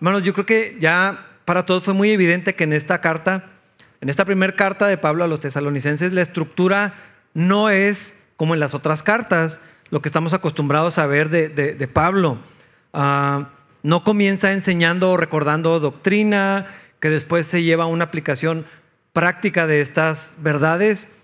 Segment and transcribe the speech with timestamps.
[0.00, 3.50] Hermanos, yo creo que ya para todos fue muy evidente que en esta carta,
[4.00, 6.94] en esta primera carta de Pablo a los tesalonicenses, la estructura
[7.34, 12.38] no es como en las otras cartas, lo que estamos acostumbrados a ver de, Pablo.
[12.92, 13.50] Ah,
[13.82, 16.66] no comienza enseñando o recordando doctrina,
[17.00, 18.66] que después se lleva a una aplicación
[19.12, 21.16] práctica de estas verdades.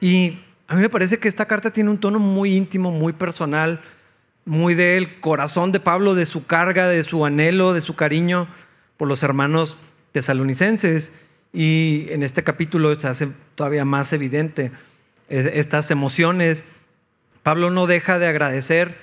[0.00, 3.80] Y a mí me parece que esta carta tiene un tono muy íntimo, muy personal,
[4.46, 8.48] muy del corazón de Pablo, de su carga, de su anhelo, de su cariño
[8.96, 9.76] por los hermanos
[10.12, 11.12] tesalonicenses.
[11.52, 14.72] Y en este capítulo se hace todavía más evidente
[15.28, 16.64] estas emociones.
[17.42, 18.96] Pablo no deja de agradecer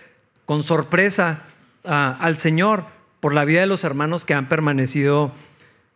[0.45, 1.43] con sorpresa
[1.83, 2.85] al Señor
[3.19, 5.33] por la vida de los hermanos que han permanecido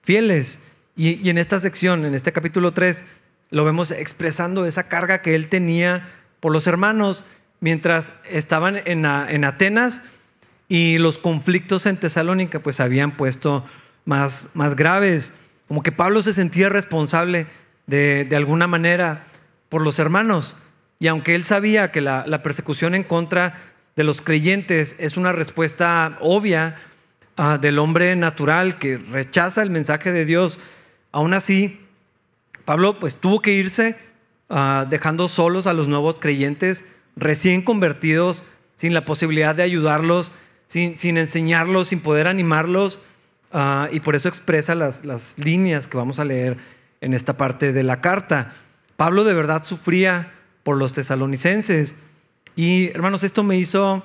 [0.02, 0.62] fieles.
[0.96, 3.06] Y, en esta sección, en este capítulo 3,
[3.50, 7.24] lo vemos expresando esa carga que él tenía por los hermanos
[7.60, 10.02] mientras estaban en, en Atenas
[10.68, 13.66] y los conflictos en Tesalónica pues habían puesto
[14.06, 15.34] más, más graves.
[15.68, 17.48] Como que Pablo se sentía responsable
[17.88, 19.24] de, de alguna manera
[19.70, 20.58] por los hermanos.
[21.00, 23.62] Y aunque él sabía que la, persecución en contra
[23.96, 26.76] de los creyentes es una respuesta obvia
[27.36, 30.60] ah, del hombre natural que rechaza el mensaje de Dios,
[31.12, 31.82] aún así,
[32.66, 33.96] Pablo pues tuvo que irse
[34.50, 36.86] ah, dejando solos a los nuevos creyentes
[37.18, 40.32] recién convertidos, sin la posibilidad de ayudarlos,
[40.68, 43.00] sin, sin enseñarlos, sin poder animarlos.
[43.52, 46.58] Ah, y por eso expresa las, las líneas que vamos a leer
[47.02, 48.54] en esta parte de la carta.
[48.96, 51.96] Pablo de verdad sufría por los tesalonicenses
[52.56, 54.04] y hermanos, esto me hizo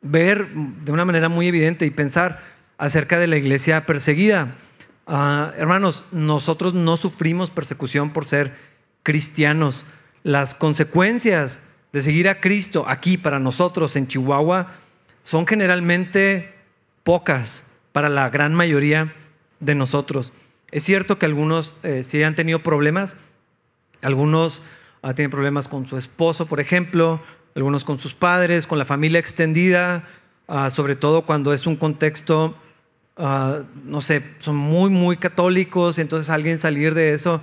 [0.00, 2.40] ver de una manera muy evidente y pensar
[2.78, 4.56] acerca de la iglesia perseguida.
[5.06, 8.54] Ah, hermanos, nosotros no sufrimos persecución por ser
[9.02, 9.86] cristianos.
[10.22, 11.62] Las consecuencias
[11.94, 14.72] de seguir a Cristo aquí para nosotros en Chihuahua
[15.22, 16.52] son generalmente
[17.04, 19.14] pocas para la gran mayoría
[19.60, 20.32] de nosotros.
[20.72, 23.14] Es cierto que algunos eh, sí han tenido problemas,
[24.02, 24.64] algunos
[25.02, 27.22] ah, tienen problemas con su esposo, por ejemplo,
[27.54, 30.08] algunos con sus padres, con la familia extendida,
[30.48, 32.56] ah, sobre todo cuando es un contexto,
[33.18, 37.40] ah, no sé, son muy, muy católicos y entonces alguien salir de eso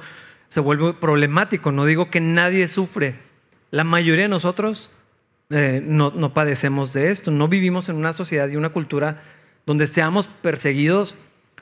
[0.50, 1.72] se vuelve problemático.
[1.72, 3.31] No digo que nadie sufre,
[3.72, 4.92] la mayoría de nosotros
[5.50, 9.22] eh, no, padecemos de esto, no vivimos en una sociedad y una cultura
[9.66, 11.16] donde seamos perseguidos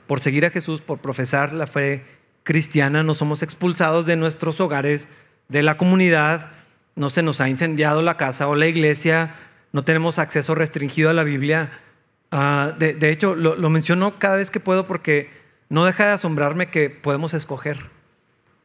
[0.06, 2.04] por seguir a Jesús, por profesar la fe
[2.44, 5.08] cristiana, no somos expulsados de nuestros hogares,
[5.48, 6.50] de la comunidad,
[6.94, 9.34] no se nos ha incendiado la casa o la iglesia,
[9.72, 11.70] no tenemos acceso restringido a la Biblia.
[12.30, 15.30] Ah, de, hecho, lo, menciono cada vez que puedo porque
[15.68, 17.90] no deja de asombrarme que podemos escoger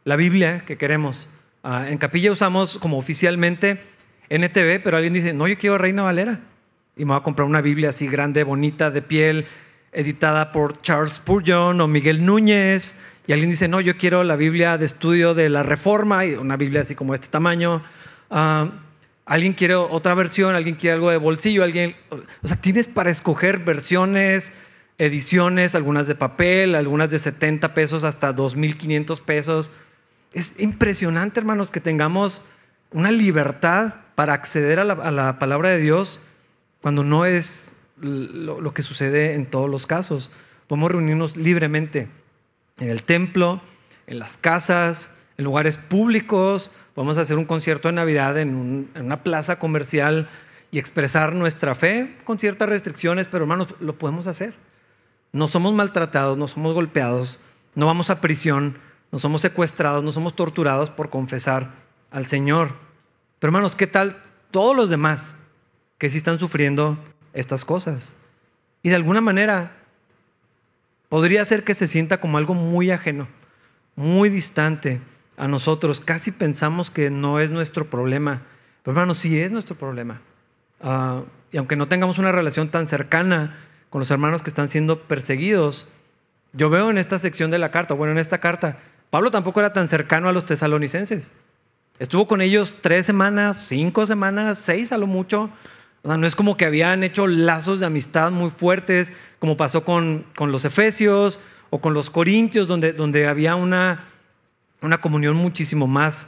[0.04, 1.30] la Biblia que queremos.
[1.68, 3.82] Ah, en capilla usamos como oficialmente
[4.30, 6.42] NTV, pero alguien dice, no, yo quiero Reina Valera.
[6.96, 9.48] Y me voy a comprar una Biblia así grande, bonita, de piel,
[9.92, 13.02] editada por Charles Spurgeon o Miguel Núñez.
[13.26, 16.56] Y alguien dice, no, yo quiero la Biblia de estudio de la Reforma, y una
[16.56, 17.82] Biblia así como este tamaño.
[18.30, 18.70] Ah,
[19.26, 21.96] alguien quiere otra versión, alguien quiere algo de bolsillo, alguien...
[22.44, 24.54] O sea, tienes para escoger versiones,
[25.00, 29.72] ediciones, algunas de papel, algunas de 70 pesos hasta 2.500 pesos.
[30.36, 32.44] Es impresionante, hermanos, que tengamos
[32.92, 36.20] una libertad para acceder a la, palabra de Dios
[36.82, 40.32] cuando no es lo, que sucede en todos los casos.
[40.68, 42.10] Podemos reunirnos libremente
[42.80, 43.62] en el templo,
[44.08, 49.58] en las casas, en lugares públicos, podemos hacer un concierto de Navidad en, una plaza
[49.58, 50.28] comercial
[50.70, 54.54] y expresar nuestra fe con ciertas restricciones, pero hermanos, lo podemos hacer.
[55.32, 57.40] No somos maltratados, no somos golpeados,
[57.74, 58.78] no vamos a prisión,
[59.12, 61.72] no somos secuestrados, no somos torturados por confesar
[62.12, 62.76] al Señor.
[63.40, 64.22] Pero hermanos, ¿qué tal
[64.52, 65.38] todos los demás
[65.98, 66.98] que sí están sufriendo
[67.34, 68.18] estas cosas?
[68.82, 69.72] Y de alguna manera
[71.10, 73.28] podría ser que se sienta como algo muy ajeno,
[73.96, 75.02] muy distante
[75.38, 76.02] a nosotros.
[76.02, 78.44] Casi pensamos que no es nuestro problema.
[78.84, 80.22] Pero hermanos, sí es nuestro problema.
[80.82, 83.56] Ah, y aunque no tengamos una relación tan cercana
[83.90, 85.92] con los hermanos que están siendo perseguidos,
[86.54, 88.78] yo veo en esta sección de la carta, bueno, en esta carta,
[89.16, 91.32] Pablo tampoco era tan cercano a los tesalonicenses.
[92.00, 95.50] Estuvo con ellos tres semanas, cinco semanas, seis a lo mucho.
[96.02, 99.86] O sea, no es como que habían hecho lazos de amistad muy fuertes, como pasó
[99.86, 101.40] con, con los efesios
[101.70, 104.04] o con los corintios, donde, donde había una,
[104.82, 106.28] una comunión muchísimo más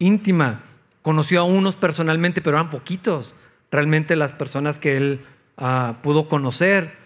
[0.00, 0.62] íntima.
[1.02, 3.36] Conoció a unos personalmente, pero eran poquitos
[3.70, 5.20] realmente las personas que él
[5.56, 6.96] ah, pudo conocer.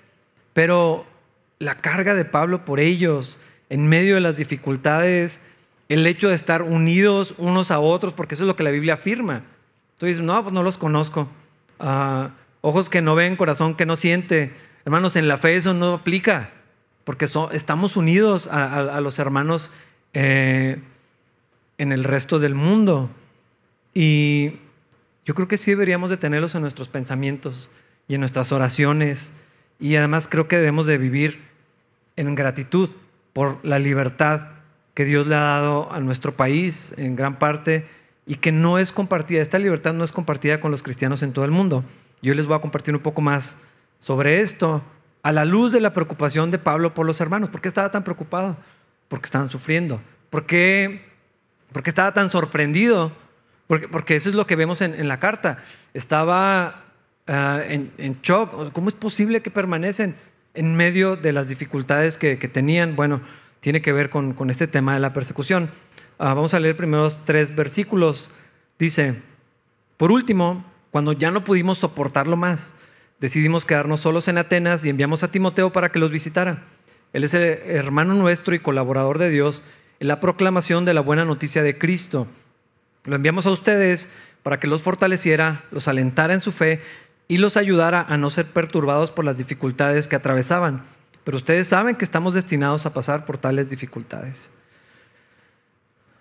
[0.54, 1.04] Pero
[1.58, 5.40] la carga de Pablo por ellos, en medio de las dificultades,
[5.88, 8.94] el hecho de estar unidos unos a otros, porque eso es lo que la Biblia
[8.94, 9.42] afirma.
[9.96, 11.28] Tú dices, no, pues no los conozco.
[11.78, 12.30] Ah,
[12.60, 14.52] ojos que no ven, corazón que no siente.
[14.84, 16.50] Hermanos, en la fe eso no aplica.
[17.04, 19.72] porque estamos unidos a, los hermanos
[20.12, 20.78] eh,
[21.78, 23.10] en el resto del mundo.
[23.94, 24.52] Y
[25.24, 27.70] yo creo que sí deberíamos de tenerlos en nuestros pensamientos
[28.08, 29.32] y en nuestras oraciones.
[29.80, 31.40] Y además creo que debemos de vivir
[32.16, 32.90] en gratitud
[33.38, 34.48] por la libertad
[34.94, 37.86] que Dios le ha dado a nuestro país en gran parte
[38.26, 39.40] y que no es compartida.
[39.40, 41.84] Esta libertad no es compartida con los cristianos en todo el mundo.
[42.20, 43.58] Yo les voy a compartir un poco más
[44.00, 44.82] sobre esto
[45.22, 47.48] a la luz de la preocupación de Pablo por los hermanos.
[47.48, 48.56] ¿Por qué estaba tan preocupado?
[49.06, 50.00] Porque estaban sufriendo.
[50.30, 51.04] ¿Por qué,
[51.70, 53.12] porque estaba tan sorprendido?
[53.68, 55.62] Porque, eso es lo que vemos en, la carta.
[55.94, 56.86] Estaba
[57.28, 58.72] ah, en, shock.
[58.72, 60.16] ¿Cómo es posible que permanecen
[60.58, 62.96] en medio de las dificultades que, tenían?
[62.96, 63.20] Bueno,
[63.60, 65.70] tiene que ver con, este tema de la persecución.
[66.18, 68.32] Ah, vamos a leer primeros tres versículos.
[68.76, 69.22] Dice,
[69.96, 72.74] por último, cuando ya no pudimos soportarlo más,
[73.20, 76.64] decidimos quedarnos solos en Atenas y enviamos a Timoteo para que los visitara.
[77.12, 79.62] Él es el hermano nuestro y colaborador de Dios
[80.00, 82.26] en la proclamación de la buena noticia de Cristo.
[83.04, 84.10] Lo enviamos a ustedes
[84.42, 86.80] para que los fortaleciera, los alentara en su fe
[87.28, 90.84] y los ayudara a no ser perturbados por las dificultades que atravesaban.
[91.24, 94.50] Pero ustedes saben que estamos destinados a pasar por tales dificultades.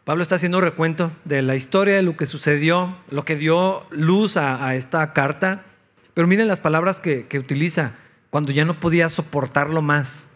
[0.04, 4.38] Pablo está haciendo recuento de la historia de lo que sucedió, lo que dio luz
[4.38, 5.64] a, esta carta
[6.18, 7.92] pero miren las palabras que, utiliza
[8.32, 10.30] cuando ya no podía soportarlo más.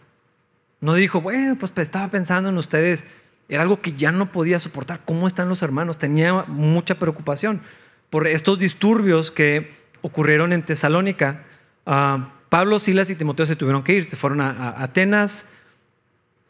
[0.80, 3.04] No dijo, bueno, pues, pues estaba pensando en ustedes.
[3.48, 5.00] Era algo que ya no podía soportar.
[5.04, 5.98] ¿Cómo están los hermanos?
[5.98, 7.62] Tenía mucha preocupación
[8.10, 9.72] por estos disturbios que
[10.02, 11.44] ocurrieron en Tesalónica.
[11.86, 14.04] Ah, Pablo, Silas y Timoteo se tuvieron que ir.
[14.04, 15.48] Se fueron a, Atenas.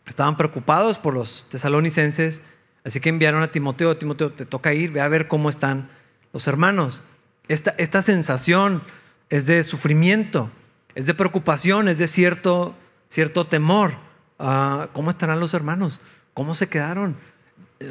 [0.06, 2.42] Estaban preocupados por los tesalonicenses.
[2.84, 3.96] Así que enviaron a Timoteo.
[3.96, 4.90] Timoteo, te toca ir.
[4.90, 5.88] Ve a ver cómo están
[6.32, 7.04] los hermanos.
[7.48, 8.82] Esta, esta sensación
[9.28, 10.50] es de sufrimiento,
[10.94, 12.74] es de preocupación, es de cierto,
[13.08, 13.92] cierto temor.
[14.38, 16.00] Ah, ¿Cómo estarán los hermanos?
[16.34, 17.16] ¿Cómo se quedaron?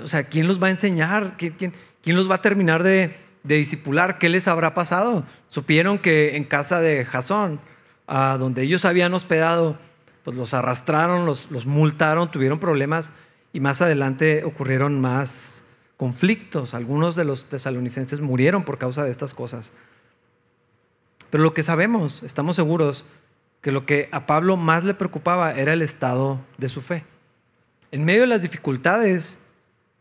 [0.04, 1.36] O sea, ¿quién los va a enseñar?
[1.38, 4.17] ¿Quién, quién, los va a terminar de, de disipular?
[4.19, 5.25] ¿Qué les habrá pasado?
[5.49, 7.59] Supieron que en casa de Jasón,
[8.07, 9.77] ah, donde ellos habían hospedado,
[10.23, 13.13] pues los arrastraron, los multaron, tuvieron problemas
[13.53, 15.65] y más adelante ocurrieron más
[15.97, 16.73] conflictos.
[16.73, 19.73] Algunos de los tesalonicenses murieron por causa de estas cosas.
[21.29, 23.05] Pero lo que sabemos, estamos seguros,
[23.61, 27.05] que lo que a Pablo más le preocupaba era el estado de su fe.
[27.91, 29.41] En medio de las dificultades,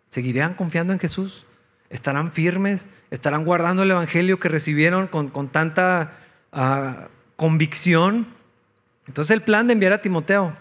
[0.08, 1.44] ¿seguirían confiando en Jesús?
[1.90, 2.88] ¿Estarán firmes?
[3.10, 6.12] ¿Estarán guardando el Evangelio que recibieron con, tanta
[6.52, 8.28] ah, convicción?
[9.06, 10.56] Entonces el plan de enviar a Timoteo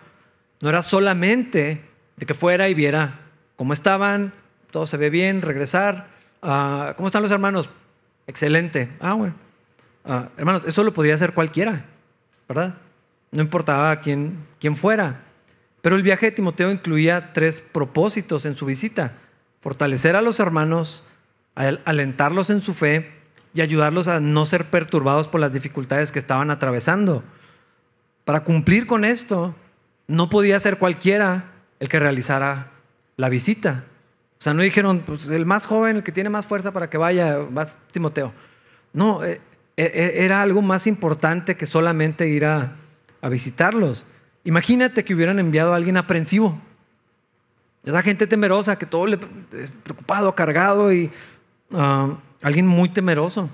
[0.60, 1.86] no era solamente
[2.18, 3.22] de que fuera y viera
[3.56, 4.34] cómo estaban,
[4.72, 6.08] todo se ve bien, regresar.
[6.42, 7.70] Ah, ¿Cómo están los hermanos?
[8.28, 8.90] Excelente.
[9.00, 9.50] Ah, bueno
[10.06, 11.86] Ah, hermanos, eso lo podía hacer cualquiera,
[12.48, 12.76] ¿verdad?
[13.32, 15.24] No importaba quién, quién fuera.
[15.82, 19.14] Pero el viaje de Timoteo incluía tres propósitos en su visita.
[19.62, 21.04] Fortalecer a los hermanos,
[21.86, 23.12] alentarlos en su fe
[23.54, 27.24] y ayudarlos a no ser perturbados por las dificultades que estaban atravesando.
[28.26, 29.56] Para cumplir con esto,
[30.08, 32.72] no podía ser cualquiera el que realizara
[33.18, 33.86] la visita.
[34.40, 36.98] O sea, no dijeron, pues el más joven, el que tiene más fuerza para que
[36.98, 38.32] vaya, va Timoteo.
[38.94, 39.42] No, eh,
[39.76, 42.76] e, e, era algo más importante que solamente ir a,
[43.30, 44.06] visitarlos.
[44.46, 46.62] Imagínate que hubieran enviado a alguien aprensivo.
[47.84, 51.12] Esa gente temerosa, que todo le preocupado, cargado y
[51.74, 53.50] ah, alguien muy temeroso.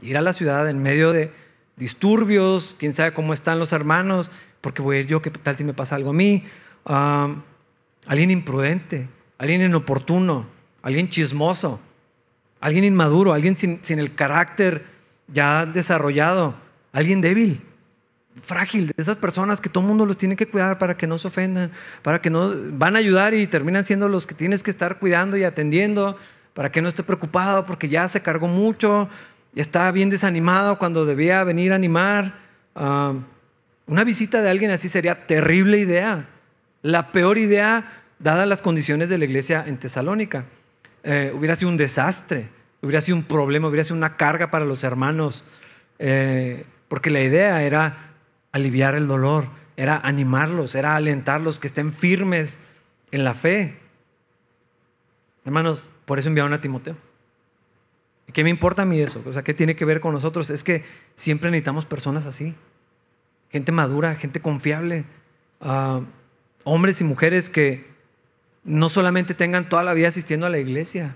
[0.00, 1.32] Ir a la ciudad en medio de
[1.76, 4.30] disturbios, quién sabe cómo están los hermanos,
[4.60, 6.44] porque voy a ir yo, qué tal si me pasa algo a mí.
[6.84, 7.34] Ah,
[8.06, 10.46] alguien imprudente, alguien inoportuno,
[10.82, 11.80] alguien chismoso,
[12.60, 14.84] alguien inmaduro, alguien sin, el carácter
[15.28, 16.54] ya desarrollado,
[16.92, 17.62] alguien débil,
[18.42, 21.18] frágil, de esas personas que todo el mundo los tiene que cuidar para que no
[21.18, 21.70] se ofendan,
[22.02, 25.36] para que no van a ayudar y terminan siendo los que tienes que estar cuidando
[25.36, 26.16] y atendiendo,
[26.58, 29.08] para que no esté preocupado porque ya se cargó mucho,
[29.54, 32.34] está bien desanimado cuando debía venir a animar.
[32.74, 33.14] Ah,
[33.86, 36.28] una visita de alguien así sería terrible idea,
[36.82, 40.46] la peor idea dadas las condiciones de la iglesia en Tesalónica.
[41.04, 42.48] Eh, hubiera sido un desastre
[42.82, 45.44] hubiera sido un problema, hubiera sido una carga para los hermanos,
[46.00, 48.14] eh, porque la idea era
[48.50, 49.44] aliviar el dolor,
[49.76, 52.58] era animarlos, era alentarlos, que estén firmes
[53.12, 53.78] en la fe.
[55.44, 56.96] Hermanos, por eso enviaron a Timoteo.
[58.26, 59.22] ¿Y qué me importa a mí eso?
[59.26, 60.48] O sea, ¿qué tiene que ver con nosotros?
[60.48, 60.82] Es que
[61.14, 62.54] siempre necesitamos personas así.
[63.50, 65.04] Gente madura, gente confiable.
[65.60, 66.00] Ah,
[66.64, 67.86] hombres y mujeres que
[68.64, 71.14] no solamente tengan toda la vida asistiendo a la iglesia,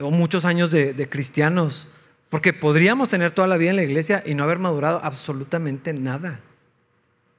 [0.00, 1.88] o muchos años de, cristianos,
[2.28, 6.40] porque podríamos tener toda la vida en la iglesia y no haber madurado absolutamente nada.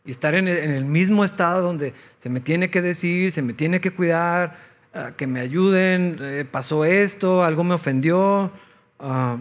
[0.05, 3.81] y estar en el, mismo estado donde se me tiene que decir, se me tiene
[3.81, 4.70] que cuidar,
[5.17, 8.51] que me ayuden, eh, pasó esto, algo me ofendió,
[8.99, 9.37] ah,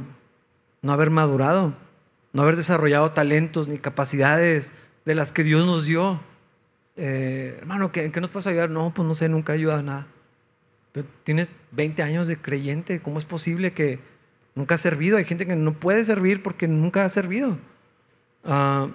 [0.83, 1.75] no haber madurado,
[2.33, 4.73] no haber desarrollado talentos ni capacidades
[5.04, 6.21] de las que Dios nos dio.
[6.97, 8.71] Eh, hermano, ¿en qué nos puedes ayudar?
[8.71, 10.07] No, pues no sé, nunca he ayudado a nada.
[11.25, 14.00] Tienes 20 años de creyente, ¿cómo es posible que
[14.54, 15.16] nunca has servido?
[15.16, 17.59] Hay gente que no puede servir porque nunca ha servido.
[18.45, 18.88] Ah,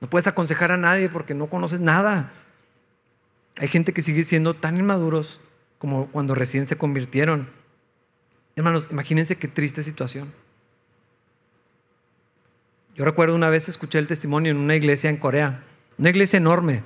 [0.00, 2.32] no puedes aconsejar a nadie porque no conoces nada.
[3.58, 5.40] Hay gente que sigue siendo tan inmaduros
[5.80, 7.48] como cuando recién se convirtieron.
[8.54, 10.30] Hermanos, imagínense qué triste situación.
[12.94, 15.64] Yo recuerdo una vez escuché el testimonio en una iglesia en Corea,
[15.96, 16.82] una iglesia enorme.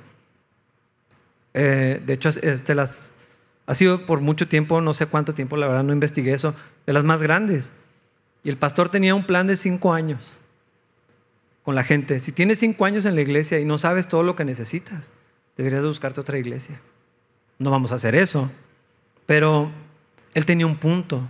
[1.53, 3.11] Eh, de hecho, este, las,
[3.65, 6.93] ha sido por mucho tiempo, no sé cuánto tiempo, la verdad no investigué eso, de
[6.93, 7.73] las más grandes.
[8.45, 10.37] Y el pastor tenía un plan de cinco años
[11.63, 12.21] con la gente.
[12.21, 15.11] Si tienes cinco años en la iglesia y no sabes todo lo que necesitas,
[15.57, 16.79] deberías buscarte otra iglesia.
[17.59, 18.49] No vamos a hacer eso,
[19.25, 19.71] pero
[20.33, 21.27] él tenía un punto.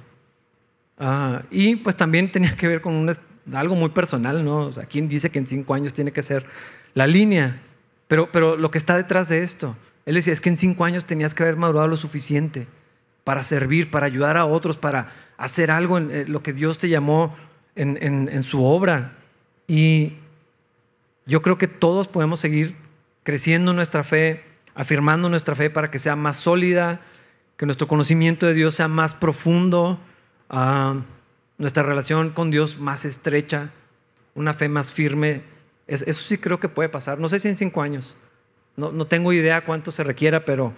[0.97, 3.09] Ah, y pues también tenía que ver con
[3.53, 4.67] algo muy personal, ¿no?
[4.67, 6.45] O sea, ¿quién dice que en cinco años tiene que ser
[6.93, 7.61] la línea?
[8.07, 9.75] Pero, pero lo que está detrás de esto,
[10.05, 12.67] él decía, es que en cinco años tenías que haber madurado lo suficiente
[13.23, 16.89] para servir, para ayudar a otros, para hacer algo en eh, lo que Dios te
[16.89, 17.35] llamó
[17.75, 19.17] en, en su obra.
[19.67, 20.13] Y
[21.25, 22.75] yo creo que todos podemos seguir
[23.23, 24.43] creciendo nuestra fe,
[24.75, 27.01] afirmando nuestra fe para que sea más sólida,
[27.57, 29.99] que nuestro conocimiento de Dios sea más profundo,
[31.57, 33.71] nuestra relación con Dios más estrecha,
[34.33, 35.43] una fe más firme.
[35.87, 37.19] eso sí creo que puede pasar.
[37.19, 38.17] No sé si en cinco años.
[38.75, 40.73] No, no tengo idea cuánto se requiera, pero,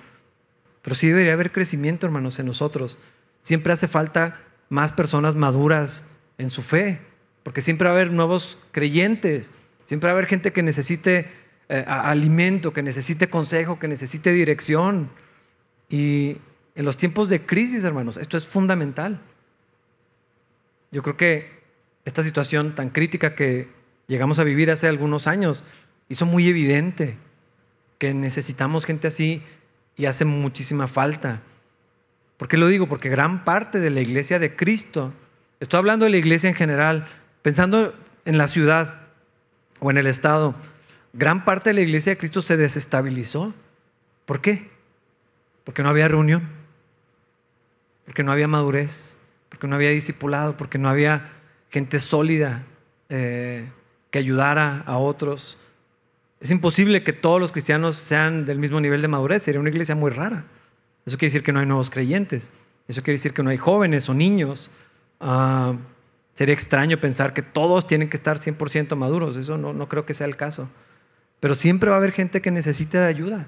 [0.83, 2.99] pero sí debería haber crecimiento, hermanos, en nosotros.
[3.41, 6.05] Siempre hace falta más personas maduras
[6.37, 7.01] en su fe,
[7.41, 9.51] porque siempre va a haber nuevos creyentes
[9.87, 11.27] Siempre va a haber gente que necesite
[11.69, 15.09] eh, alimento, que necesite consejo, que necesite dirección.
[15.89, 16.39] Y
[16.77, 19.19] en los tiempos de crisis, hermanos, esto es fundamental.
[20.91, 21.59] Yo creo que
[22.05, 23.67] esta situación tan crítica que
[24.05, 25.63] llegamos a vivir hace algunos años
[26.07, 27.17] hizo muy evidente
[27.97, 29.41] que necesitamos gente así
[29.95, 31.41] y hace muchísima falta.
[32.37, 32.85] ¿Por qué lo digo?
[32.85, 35.11] Porque gran parte de la iglesia de Cristo,
[35.59, 37.07] estoy hablando de la iglesia en general,
[37.41, 39.01] pensando en la ciudad,
[39.79, 40.53] o en el Estado,
[41.13, 43.55] gran parte de la iglesia de Cristo se desestabilizó.
[44.27, 44.69] ¿Por qué?
[45.63, 46.56] Porque no había reunión,
[48.07, 49.17] porque no había madurez,
[49.49, 51.33] porque no había discipulado, porque no había
[51.69, 52.63] gente sólida
[53.09, 53.69] eh,
[54.09, 55.59] que ayudara a otros.
[56.39, 59.93] Es imposible que todos los cristianos sean del mismo nivel de madurez, sería una iglesia
[59.93, 60.45] muy rara.
[61.05, 62.51] Eso quiere decir que no hay nuevos creyentes,
[62.87, 64.71] eso quiere decir que no hay jóvenes o niños.
[65.19, 65.75] Ah,
[66.37, 70.13] Sería extraño pensar que todos tienen que estar 100% maduros, eso no, no creo que
[70.13, 70.69] sea el caso.
[71.39, 73.47] Pero siempre va a haber gente que necesite de ayuda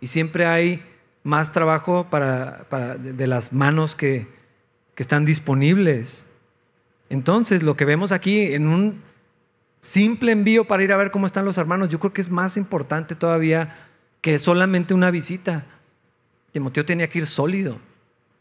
[0.00, 0.80] y siempre hay
[1.24, 2.66] más trabajo para,
[2.98, 4.28] de, las manos que,
[4.96, 6.26] están disponibles.
[7.10, 9.02] Entonces, lo que vemos aquí en un
[9.80, 12.56] simple envío para ir a ver cómo están los hermanos, yo creo que es más
[12.56, 13.88] importante todavía
[14.20, 15.66] que solamente una visita.
[16.52, 17.80] Timoteo tenía que ir sólido,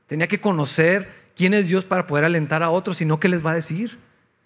[0.05, 3.51] tenía que conocer quién es Dios para poder alentar a otros, sino qué les va
[3.51, 3.97] a decir.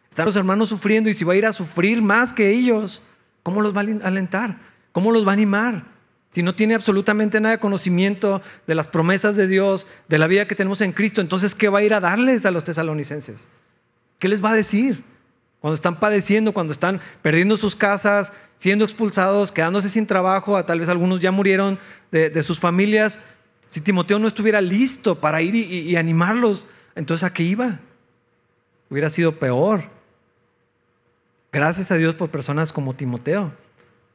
[0.10, 3.04] Están los hermanos sufriendo y si va a ir a sufrir más que ellos,
[3.44, 4.58] ¿cómo los va a alentar?
[4.94, 5.97] ¿Cómo los va a animar?
[6.30, 10.48] Si no tiene absolutamente nada de conocimiento de las promesas de Dios, de la vida
[10.48, 13.48] que tenemos en Cristo, entonces ¿qué va a ir a darles a los tesalonicenses?
[14.20, 15.04] ¿Qué les va a decir?
[15.60, 20.90] Cuando están padeciendo, cuando están perdiendo sus casas, siendo expulsados, quedándose sin trabajo, tal vez
[20.90, 21.80] algunos ya murieron
[22.12, 23.26] de, sus familias.
[23.68, 27.80] Si Timoteo no estuviera listo para ir y, animarlos, entonces ¿a qué iba?
[28.90, 29.84] Hubiera sido peor.
[31.52, 33.52] Gracias a Dios por personas como Timoteo,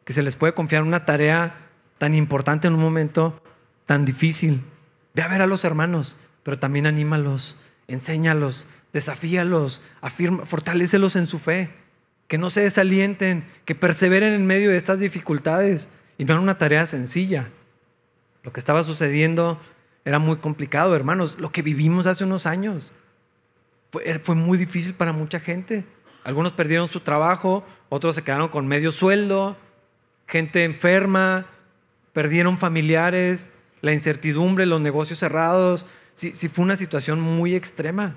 [0.04, 1.61] que se les puede confiar una tarea
[2.02, 3.40] tan importante en un momento
[3.86, 4.64] tan difícil.
[5.14, 11.38] Ve a ver a los hermanos, pero también anímalos, enséñalos, desafíalos, afirma, fortalecelos en su
[11.38, 11.70] fe,
[12.26, 15.90] que no se desalienten, que perseveren en medio de estas dificultades.
[16.18, 17.50] Y no es una tarea sencilla.
[18.42, 19.60] Lo que estaba sucediendo
[20.04, 21.38] era muy complicado, hermanos.
[21.38, 22.90] Lo que vivimos hace unos años
[23.92, 25.84] fue, fue, muy difícil para mucha gente.
[26.24, 29.56] Algunos perdieron su trabajo, otros se quedaron con medio sueldo,
[30.26, 31.46] gente enferma,
[32.12, 33.50] perdieron familiares,
[33.80, 35.86] la incertidumbre, los negocios cerrados.
[36.14, 38.16] Sí, fue una situación muy extrema.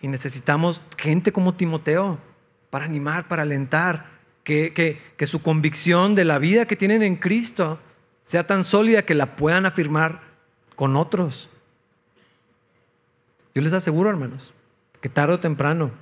[0.00, 2.18] Y necesitamos gente como Timoteo
[2.70, 4.10] para animar, para alentar,
[4.44, 7.78] que, que, que su convicción de la vida que tienen en Cristo
[8.22, 10.22] sea tan sólida que la puedan afirmar
[10.74, 11.50] con otros.
[13.54, 14.54] Yo les aseguro, hermanos,
[15.00, 15.92] que tarde o temprano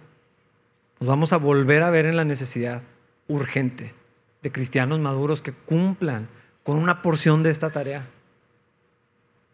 [1.00, 2.82] nos vamos a volver a ver en la necesidad
[3.26, 3.94] urgente
[4.42, 6.28] de cristianos maduros que cumplan
[6.70, 8.06] con una porción de esta tarea.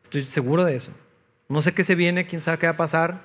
[0.03, 0.93] Estoy seguro de eso.
[1.49, 3.23] No sé qué se viene, quién sabe qué va a pasar.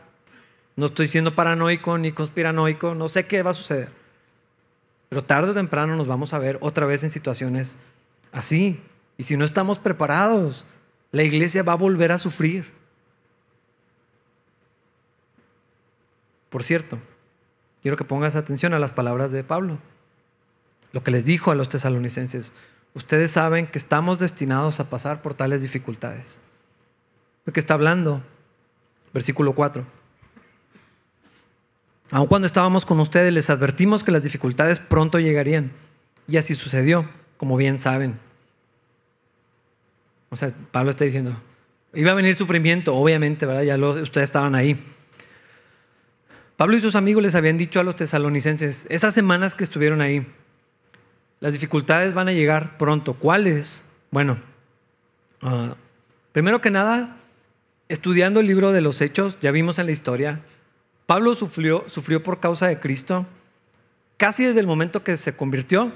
[0.77, 3.91] No estoy siendo paranoico ni conspiranoico, no sé qué va a suceder.
[5.09, 7.79] Pero tarde o temprano nos vamos a ver otra vez en situaciones
[8.31, 8.81] así.
[9.17, 10.65] Y si no estamos preparados,
[11.11, 12.71] la iglesia va a volver a sufrir.
[16.49, 16.97] Por cierto,
[17.81, 19.79] quiero que pongas atención a las palabras de Pablo.
[20.93, 22.53] Lo que les dijo a los tesalonicenses.
[22.93, 26.39] Ustedes saben que estamos destinados a pasar por tales dificultades.
[27.45, 28.21] Lo que está hablando,
[29.13, 29.85] versículo 4.
[32.11, 35.71] Aun cuando estábamos con ustedes, les advertimos que las dificultades pronto llegarían.
[36.27, 38.19] Y así sucedió, como bien saben.
[40.29, 41.41] O sea, Pablo está diciendo,
[41.93, 43.63] iba a venir sufrimiento, obviamente, ¿verdad?
[43.63, 44.83] Ya ustedes estaban ahí.
[46.57, 50.27] Pablo y sus amigos les habían dicho a los tesalonicenses, esas semanas que estuvieron ahí,
[51.41, 53.15] las dificultades van a llegar pronto.
[53.15, 53.89] ¿Cuáles?
[54.11, 54.37] Bueno,
[55.41, 55.75] ah,
[56.31, 57.17] primero que nada,
[57.89, 60.41] estudiando el libro de los Hechos, ya vimos en la historia,
[61.05, 63.25] Pablo sufrió, sufrió por causa de Cristo
[64.15, 65.91] casi desde el momento que se convirtió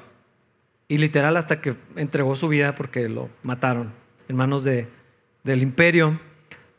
[0.87, 3.93] y literal hasta que entregó su vida porque lo mataron
[4.27, 4.87] en manos de,
[5.43, 6.19] del imperio.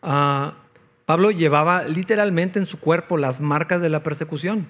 [0.03, 0.51] Uh,
[1.07, 4.67] Pablo llevaba literalmente en su cuerpo las marcas de la persecución.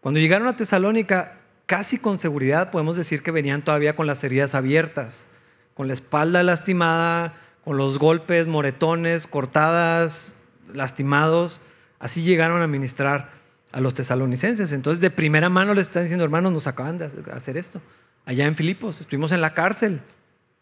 [0.00, 1.39] Cuando llegaron a Tesalónica,
[1.70, 5.28] casi con seguridad podemos decir que venían todavía con las heridas abiertas,
[5.74, 7.34] con la espalda lastimada,
[7.64, 10.36] con los golpes, moretones, cortadas,
[10.74, 11.60] lastimados.
[12.00, 13.30] Así llegaron a ministrar
[13.70, 14.72] a los tesalonicenses.
[14.72, 17.80] Entonces, de primera mano les están diciendo, hermanos, nos acaban de hacer esto.
[18.26, 20.00] Allá en Filipos, estuvimos en la cárcel.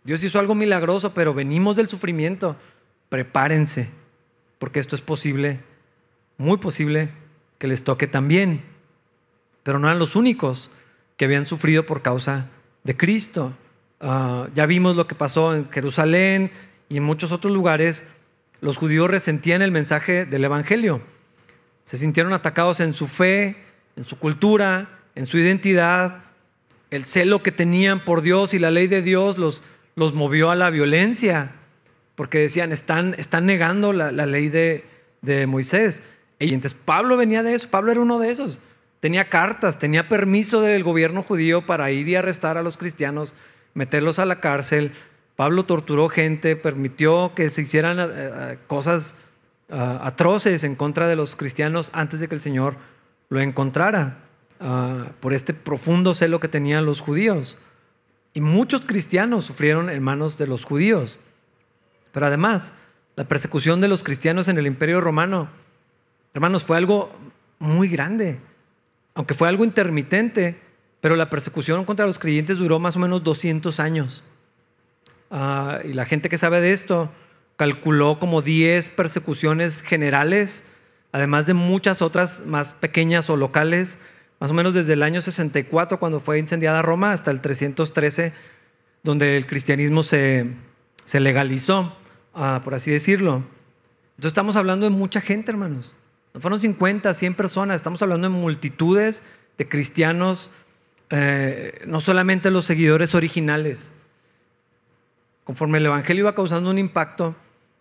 [0.04, 2.54] Dios hizo algo milagroso, pero venimos del sufrimiento.
[3.08, 3.88] Prepárense
[4.58, 5.60] porque esto es posible,
[6.36, 7.12] muy posible
[7.56, 8.62] que les toque también.
[9.62, 10.70] Pero no eran los únicos
[11.18, 12.46] que habían sufrido por causa
[12.84, 13.52] de Cristo.
[14.00, 16.50] Ah, ya vimos lo que pasó en Jerusalén
[16.88, 18.08] y en muchos otros lugares.
[18.62, 21.02] Los judíos resentían el mensaje del Evangelio.
[21.84, 23.56] Se sintieron atacados en su fe,
[23.96, 26.24] en su cultura, en su identidad.
[26.90, 29.62] El celo que tenían por Dios y la ley de Dios los,
[29.94, 31.52] los movió a la violencia
[32.18, 36.02] porque decían, están, están negando la, ley de, Moisés.
[36.40, 38.58] Y entonces Pablo venía de eso, Pablo era uno de esos.
[39.00, 43.34] Tenía cartas, tenía permiso del gobierno judío para ir y arrestar a los cristianos,
[43.74, 44.92] meterlos a la cárcel.
[45.36, 49.14] Pablo torturó gente, permitió que se hicieran eh, eh, cosas
[49.70, 52.76] ah, atroces en contra de los cristianos antes de que el Señor
[53.28, 54.18] lo encontrara,
[54.58, 57.58] ah, por este profundo celo que tenían los judíos.
[58.34, 61.20] Y muchos cristianos sufrieron en manos de los judíos.
[62.12, 62.74] Pero además,
[63.14, 65.48] la persecución de los cristianos en el imperio romano,
[66.34, 67.12] hermanos, fue algo
[67.60, 68.40] muy grande,
[69.18, 70.60] aunque fue algo intermitente,
[71.00, 74.22] pero la persecución contra los creyentes duró más o menos 200 años.
[75.28, 77.10] Ah, y la gente que sabe de esto
[77.56, 80.64] calculó como 10 persecuciones generales,
[81.10, 83.98] además de muchas otras más pequeñas o locales,
[84.38, 88.32] más o menos desde el año 64, cuando fue incendiada Roma, hasta el 313,
[89.02, 90.46] donde el cristianismo se,
[91.02, 91.96] se legalizó,
[92.34, 93.42] ah, por así decirlo.
[94.10, 95.96] Entonces estamos hablando de mucha gente, hermanos.
[96.40, 99.22] Fueron 50, 100 personas, estamos hablando de multitudes
[99.56, 100.50] de cristianos,
[101.10, 103.92] eh, no solamente los seguidores originales.
[105.44, 107.34] Conforme el Evangelio iba causando un impacto,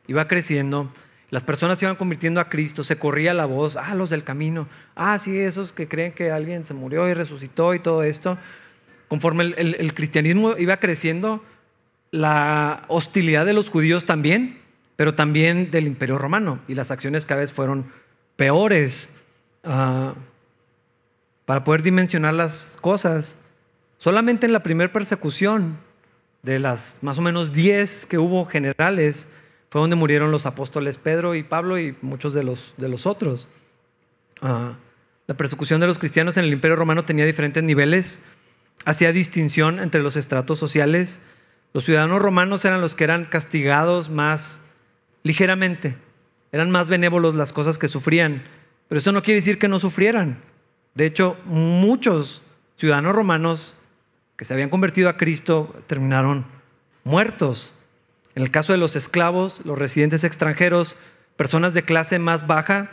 [0.07, 0.91] iba creciendo,
[1.29, 4.67] las personas se iban convirtiendo a Cristo, se corría la voz, ah, los del camino,
[4.95, 8.37] ah, sí, esos que creen que alguien se murió y resucitó y todo esto.
[9.09, 11.43] Conforme el cristianismo iba creciendo,
[12.11, 14.59] la hostilidad de los judíos también,
[14.95, 16.59] pero también del imperio romano.
[16.67, 17.91] Y las acciones cada vez fueron
[18.37, 19.13] peores.
[19.63, 20.13] Ah,
[21.47, 23.37] para poder dimensionar las cosas,
[23.97, 25.77] solamente en la primera persecución
[26.43, 29.29] de las más o menos 10 que hubo generales,
[29.69, 33.47] fue donde murieron los apóstoles Pedro y Pablo y muchos de los, de los otros.
[34.41, 34.73] Ah,
[35.25, 38.21] la persecución de los cristianos en el imperio romano tenía diferentes niveles,
[38.83, 41.21] hacía distinción entre los estratos sociales,
[41.73, 44.63] los ciudadanos romanos eran los que eran castigados más
[45.23, 45.95] ligeramente,
[46.57, 48.43] eran más benévolos las cosas que sufrían,
[48.89, 50.41] pero eso no quiere decir que no sufrieran.
[50.95, 52.41] De hecho, muchos
[52.77, 53.75] ciudadanos romanos
[54.35, 56.45] que se habían convertido a Cristo terminaron
[57.03, 57.77] muertos.
[58.33, 60.97] En el caso de los esclavos, los residentes extranjeros,
[61.35, 62.89] personas de clase más baja,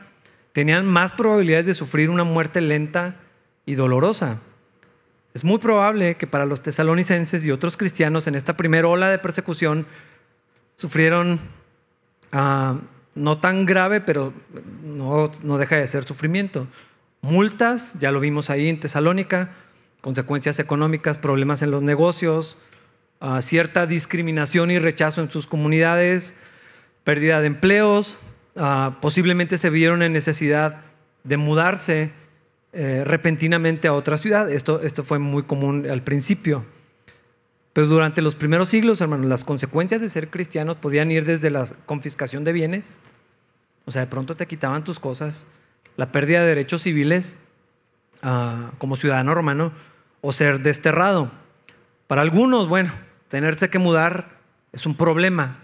[0.53, 3.17] tenían más probabilidades de sufrir una muerte lenta
[3.65, 4.41] y dolorosa.
[5.33, 9.19] Es muy probable que para los tesalonicenses y otros cristianos en esta primera ola de
[9.19, 9.87] persecución
[10.77, 11.41] sufrieron
[12.31, 12.79] ah,
[13.15, 14.33] no tan grave, pero
[14.83, 16.67] no, deja de ser sufrimiento.
[17.23, 19.51] Multas, ya lo vimos ahí en Tesalónica,
[20.01, 22.59] consecuencias económicas, problemas en los negocios,
[23.21, 26.37] ah, cierta discriminación y rechazo en sus comunidades,
[27.05, 28.19] pérdida de empleos,
[28.57, 30.83] ah, posiblemente se vieron en necesidad
[31.23, 32.13] de mudarse
[32.73, 34.51] eh, repentinamente a otra ciudad.
[34.51, 36.65] Esto fue muy común al principio.
[37.75, 41.67] Pero durante los primeros siglos, hermanos, las consecuencias de ser cristianos podían ir desde la
[41.87, 43.01] confiscación de bienes,
[43.85, 45.49] o sea, de pronto te quitaban tus cosas,
[45.97, 47.35] la pérdida de derechos civiles
[48.23, 49.73] ah, como ciudadano romano,
[50.21, 51.33] o ser desterrado.
[52.07, 52.93] Para algunos, bueno,
[53.29, 54.39] tenerse que mudar
[54.73, 55.59] es un problema.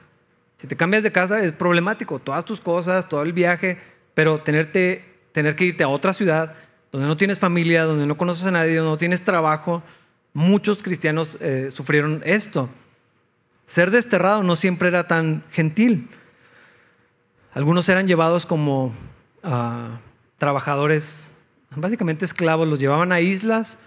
[0.56, 3.78] Si te cambias de casa es problemático, todas tus cosas, todo el viaje,
[4.14, 6.54] pero tenerte, tener que irte a otra ciudad
[6.90, 9.84] donde no tienes familia, donde no conoces a nadie, donde no tienes trabajo,
[10.32, 12.68] muchos cristianos eh, sufrieron esto.
[13.66, 16.08] Ser desterrado no siempre era tan gentil.
[17.52, 18.92] Algunos eran llevados como
[19.42, 20.00] ah,
[20.38, 21.36] trabajadores,
[21.74, 23.78] básicamente esclavos, los llevaban a islas,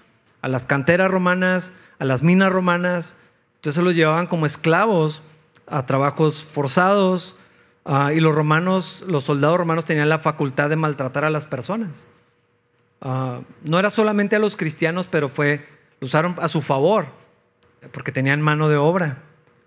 [0.41, 3.17] a las canteras romanas, a las minas romanas,
[3.55, 5.21] entonces los llevaban como esclavos
[5.67, 7.37] a trabajos forzados
[7.85, 12.09] ah, y los romanos, los soldados romanos tenían la facultad de maltratar a las personas.
[13.01, 15.65] Ah, no era solamente a los cristianos, pero fue
[16.03, 17.07] usaron a su favor,
[17.91, 19.17] porque tenían mano de obra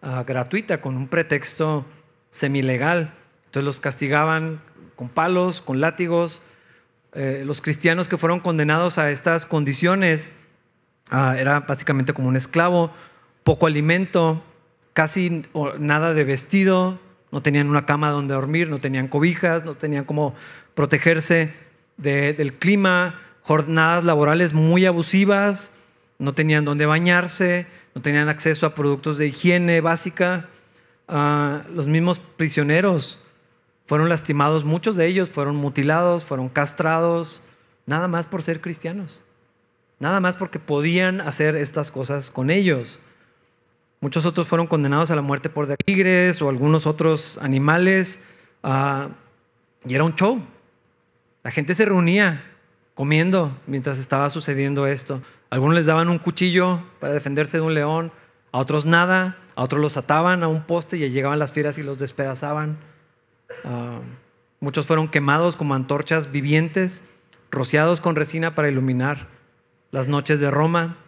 [0.03, 1.85] ah, gratuita con un pretexto
[2.31, 3.15] semilegal.
[3.47, 4.61] Entonces los castigaban
[4.97, 6.43] con palos, con látigos.
[7.13, 10.33] Eh, los cristianos que fueron condenados a estas condiciones
[11.13, 12.91] uh, era básicamente como un esclavo,
[13.45, 14.43] poco alimento,
[14.93, 15.43] casi
[15.79, 16.99] nada de vestido,
[17.31, 20.35] no tenían una cama donde dormir, no tenían cobijas, no tenían cómo
[20.75, 21.55] protegerse
[21.97, 25.73] del clima, jornadas laborales muy abusivas,
[26.19, 30.49] no tenían dónde bañarse, no tenían acceso a productos de higiene básica.
[31.09, 33.21] Ah, los mismos prisioneros
[33.87, 37.43] fueron lastimados, muchos de ellos fueron mutilados, fueron castrados,
[37.87, 39.21] nada más por ser cristianos,
[40.01, 43.01] nada más porque podían hacer estas cosas con ellos.
[44.01, 48.23] Muchos otros fueron condenados a la muerte por tigres o algunos otros animales.
[48.63, 49.09] Ah,
[49.87, 50.41] y era un show.
[51.43, 52.45] La gente se reunía
[52.95, 55.23] comiendo mientras estaba sucediendo esto.
[55.57, 58.13] Algunos les daban un cuchillo para defenderse de un león,
[58.53, 61.83] a otros nada, a otros los ataban a un poste y llegaban las fieras y
[61.83, 62.77] los despedazaban.
[63.65, 64.01] Ah,
[64.61, 67.05] muchos fueron quemados como antorchas vivientes,
[67.51, 69.29] rociados con resina para iluminar
[69.93, 70.99] las noches de Roma.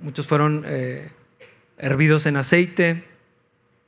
[0.00, 1.10] Muchos fueron eh,
[1.76, 3.02] hervidos en aceite,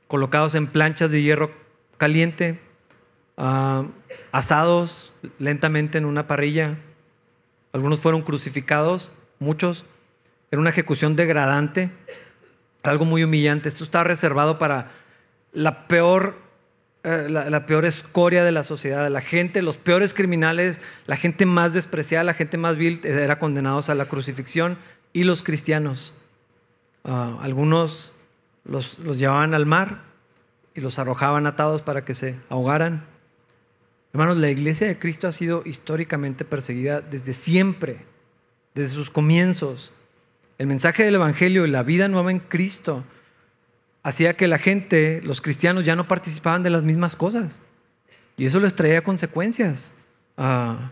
[0.09, 1.51] colocados en planchas de hierro
[1.97, 2.59] caliente,
[3.37, 3.85] ah,
[4.33, 6.79] asados lentamente en una parrilla
[7.73, 9.11] algunos fueron crucificados,
[9.41, 9.85] muchos.
[10.51, 11.91] Era una ejecución degradante,
[12.83, 13.67] algo muy humillante.
[13.67, 14.91] Esto está reservado para
[15.51, 16.37] la peor,
[17.03, 21.73] eh, la, peor escoria de la sociedad, la gente, los peores criminales, la gente más
[21.73, 24.77] despreciada, la gente más vil, eh, era condenados a la crucifixión
[25.13, 26.15] y los cristianos.
[27.03, 28.13] Ah, algunos
[28.63, 30.03] los, los llevaban al mar
[30.75, 33.05] y los arrojaban atados para que se ahogaran.
[34.13, 38.05] Hermanos, la iglesia de Cristo ha sido históricamente perseguida desde siempre,
[38.73, 39.93] desde sus comienzos.
[40.57, 43.03] El mensaje del Evangelio y la vida nueva en Cristo
[44.03, 47.61] hacía que la gente, los cristianos, ya no participaban de las mismas cosas.
[48.37, 49.93] Y eso les traía consecuencias.
[50.37, 50.91] Ah,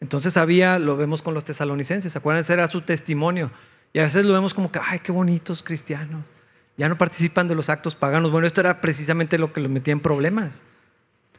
[0.00, 2.40] entonces había, lo vemos con los tesalonicenses, ¿se acuerdan?
[2.40, 3.50] Ese era su testimonio.
[3.92, 6.24] Y a veces lo vemos como que, ay, qué bonitos cristianos.
[6.76, 8.30] Ya no participan de los actos paganos.
[8.30, 10.64] Bueno, esto era precisamente lo que los metía en problemas.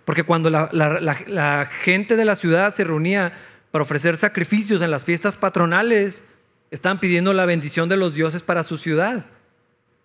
[0.06, 3.34] Porque cuando la, gente de la ciudad se reunía
[3.78, 6.24] para ofrecer sacrificios en las fiestas patronales,
[6.72, 9.28] estaban pidiendo la bendición de los dioses para su ciudad.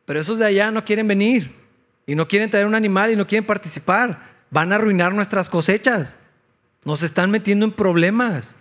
[0.05, 1.57] Pero esos de allá no quieren venir
[2.07, 4.29] y no quieren traer un animal y no quieren participar.
[4.51, 6.19] Van a arruinar nuestras cosechas.
[6.85, 8.57] Nos están metiendo en problemas.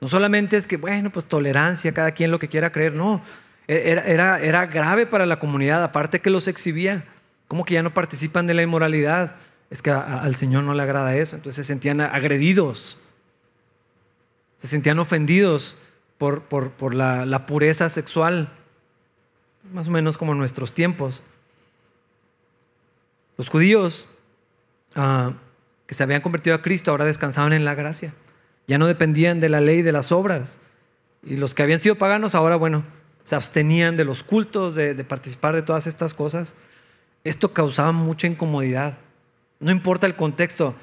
[0.00, 3.22] No solamente es que, bueno, pues tolerancia, cada quien lo que quiera creer, no.
[3.68, 7.04] Era, era, era grave para la comunidad, aparte que los exhibía.
[7.46, 9.36] Como que ya no participan de la inmoralidad
[9.68, 11.36] es que al Señor no le agrada eso.
[11.36, 13.00] Entonces se sentían agredidos,
[14.58, 15.78] se sentían ofendidos
[16.18, 18.48] por, por, la, pureza sexual,
[19.72, 21.22] más o menos como en nuestros tiempos.
[23.36, 24.08] Los judíos
[24.94, 25.34] ah,
[25.86, 28.14] que se habían convertido a Cristo ahora descansaban en la gracia,
[28.66, 30.58] ya no dependían de la ley de las obras.
[31.22, 32.84] Y los que habían sido paganos ahora, bueno,
[33.24, 36.54] se abstenían de los cultos, de participar de todas estas cosas.
[37.24, 38.98] Esto causaba mucha incomodidad
[39.60, 40.74] no importa el contexto.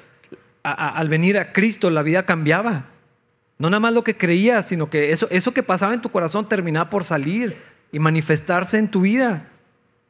[0.62, 2.86] al venir a Cristo la vida cambiaba.
[3.58, 6.48] No nada más lo que creías, sino que eso, eso que pasaba en tu corazón
[6.48, 7.54] terminaba por salir
[7.92, 9.48] y manifestarse en tu vida.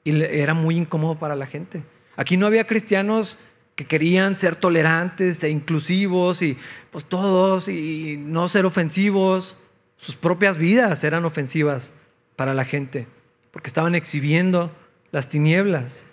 [0.04, 1.82] Y era muy incómodo para la gente.
[2.16, 3.38] Aquí no había cristianos
[3.74, 6.56] que querían ser tolerantes e inclusivos y
[6.90, 9.58] pues todos y no ser ofensivos.
[9.96, 11.94] sus propias vidas eran ofensivas
[12.36, 13.06] para la gente,
[13.50, 14.70] porque estaban exhibiendo
[15.12, 16.04] las tinieblas.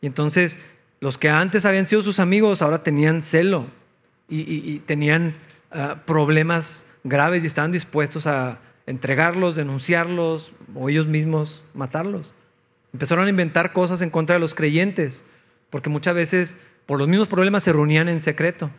[0.00, 0.58] Y entonces
[1.00, 3.66] los que antes habían sido sus amigos ahora tenían celo
[4.28, 5.34] y, tenían
[5.74, 12.34] ah, problemas graves y estaban dispuestos a entregarlos, denunciarlos o ellos mismos matarlos.
[12.92, 15.24] Empezaron a inventar cosas en contra de los creyentes,
[15.70, 18.70] porque muchas veces por los mismos problemas se reunían en secreto.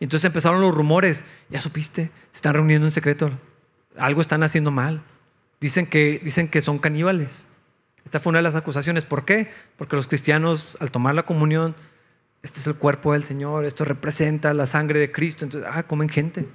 [0.00, 3.30] Entonces empezaron los rumores, ya supiste, se están reuniendo en secreto,
[3.98, 5.02] algo están haciendo mal.
[5.60, 7.46] Dicen que, dicen que son caníbales.
[8.04, 9.04] Esta fue una de las acusaciones.
[9.04, 9.50] ¿Por qué?
[9.76, 11.76] Porque los cristianos al tomar la comunión,
[12.42, 16.08] este es el cuerpo del Señor, esto representa la sangre de Cristo, entonces, ah, comen
[16.08, 16.48] gente.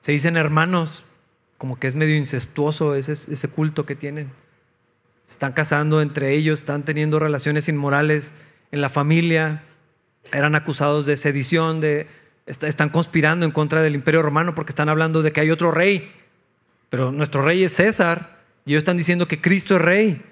[0.00, 1.04] Se dicen hermanos,
[1.58, 4.32] como que es medio incestuoso ese, ese culto que tienen.
[5.26, 8.34] Están casando entre ellos, están teniendo relaciones inmorales
[8.72, 9.62] en la familia,
[10.32, 12.06] eran acusados de sedición, de,
[12.46, 16.12] están conspirando en contra del imperio romano porque están hablando de que hay otro rey,
[16.90, 20.22] pero nuestro rey es César y ellos están diciendo que Cristo es rey.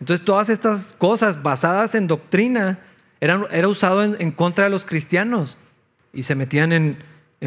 [0.00, 2.80] Entonces todas estas cosas basadas en doctrina
[3.20, 5.58] eran, era usado en, contra de los cristianos
[6.12, 6.98] y se metían en,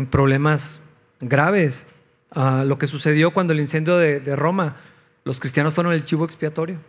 [0.10, 0.84] problemas
[1.20, 1.88] graves.
[2.32, 4.78] Ah, lo que sucedió cuando el incendio de, Roma,
[5.26, 6.80] los cristianos fueron el chivo expiatorio.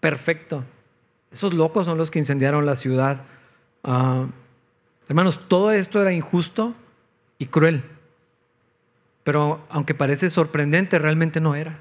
[0.00, 0.64] Perfecto.
[1.30, 3.24] Esos locos son los que incendiaron la ciudad.
[3.82, 4.26] Ah,
[5.08, 6.74] hermanos, todo esto era injusto
[7.38, 7.84] y cruel.
[9.24, 11.78] Pero aunque parece sorprendente, realmente no era.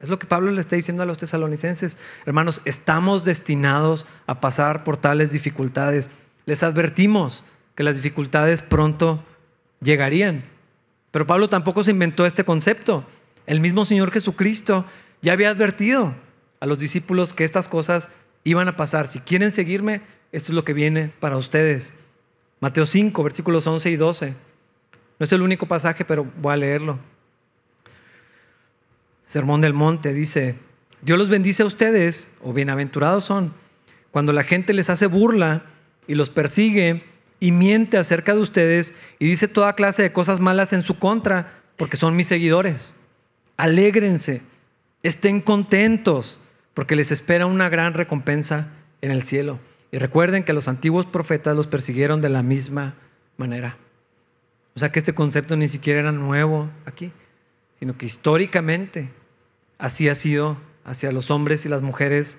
[0.00, 1.98] Es lo que Pablo le está diciendo a los tesalonicenses.
[2.26, 6.10] Hermanos, estamos destinados a pasar por tales dificultades.
[6.44, 9.24] Les advertimos que las dificultades pronto
[9.80, 10.44] llegarían.
[11.10, 13.06] Pero Pablo tampoco se inventó este concepto.
[13.46, 14.84] El mismo Señor Jesucristo
[15.22, 16.14] ya había advertido
[16.60, 18.10] a los discípulos que estas cosas
[18.44, 19.06] iban a pasar.
[19.06, 21.94] Si quieren seguirme, esto es lo que viene para ustedes.
[22.60, 24.30] Mateo 5, versículos 11 y 12.
[25.18, 26.98] No es el único pasaje, pero voy a leerlo.
[29.26, 30.54] Sermón del Monte dice,
[31.02, 33.52] Dios los bendice a ustedes, o bienaventurados son,
[34.12, 35.64] cuando la gente les hace burla
[36.06, 37.04] y los persigue
[37.40, 41.60] y miente acerca de ustedes y dice toda clase de cosas malas en su contra,
[41.76, 42.94] porque son mis seguidores.
[43.56, 44.42] Alégrense,
[45.02, 46.40] estén contentos,
[46.72, 48.68] porque les espera una gran recompensa
[49.02, 49.58] en el cielo.
[49.90, 52.94] Y recuerden que los antiguos profetas los persiguieron de la misma
[53.36, 53.76] manera.
[54.74, 57.12] O sea que este concepto ni siquiera era nuevo aquí
[57.78, 59.12] sino que históricamente
[59.78, 62.38] así ha sido hacia los hombres y las mujeres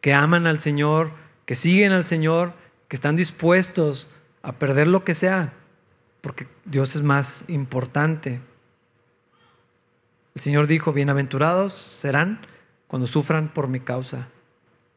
[0.00, 1.12] que aman al Señor,
[1.46, 2.52] que siguen al Señor,
[2.86, 4.08] que están dispuestos
[4.42, 5.52] a perder lo que sea,
[6.20, 8.40] porque Dios es más importante.
[10.34, 12.40] El Señor dijo, bienaventurados serán
[12.86, 14.28] cuando sufran por mi causa.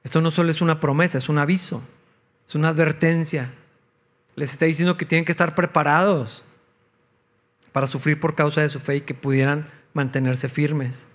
[0.03, 1.83] Esto no solo es una promesa, es un aviso,
[2.47, 3.49] es una advertencia.
[4.35, 6.43] Les está diciendo que tienen que estar preparados
[7.71, 11.07] para sufrir por causa de su fe y que pudieran mantenerse firmes.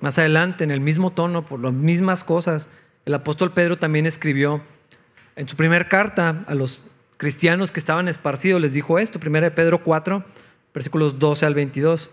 [0.00, 2.68] Más adelante, en el mismo tono, por las mismas cosas,
[3.04, 4.62] el apóstol Pedro también escribió
[5.36, 6.84] en su primera carta a los
[7.16, 10.24] cristianos que estaban esparcidos, les dijo esto, 1 Pedro 4,
[10.72, 12.10] versículos 12 al 22.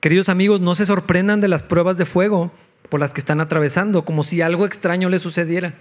[0.00, 2.52] Queridos amigos, no se sorprendan de las pruebas de fuego
[2.88, 5.74] por las que están atravesando, como si algo extraño les sucediera.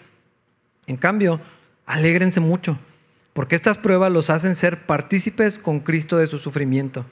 [0.88, 1.40] En cambio,
[1.86, 2.80] alégrense mucho
[3.36, 7.06] porque estas pruebas los hacen ser partícipes con Cristo de su sufrimiento,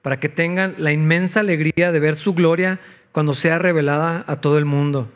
[0.00, 2.80] para que tengan la inmensa alegría de ver su gloria
[3.12, 5.12] cuando sea revelada a todo el mundo.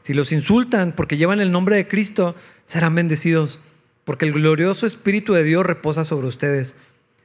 [0.00, 3.60] Si los insultan porque llevan el nombre de Cristo, serán bendecidos,
[4.02, 6.74] porque el glorioso Espíritu de Dios reposa sobre ustedes.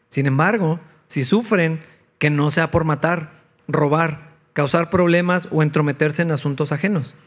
[0.09, 1.79] Sin embargo, si sufren,
[2.19, 3.31] que no sea por matar,
[3.67, 7.17] robar, causar problemas o entrometerse en asuntos ajenos.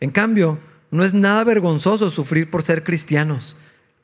[0.00, 0.58] En cambio,
[0.90, 3.56] no es nada vergonzoso sufrir por ser cristianos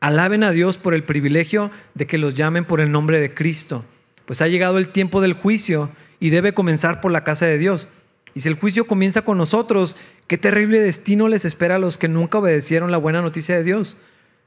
[0.04, 3.86] Alaben a Dios por el privilegio de que los llamen por el nombre de Cristo,
[4.26, 5.88] pues ha llegado el tiempo del juicio
[6.20, 7.88] y debe comenzar por la casa de Dios.
[8.34, 12.08] Y si el juicio comienza con nosotros, qué terrible destino les espera a los que
[12.08, 13.96] nunca obedecieron la buena noticia de Dios.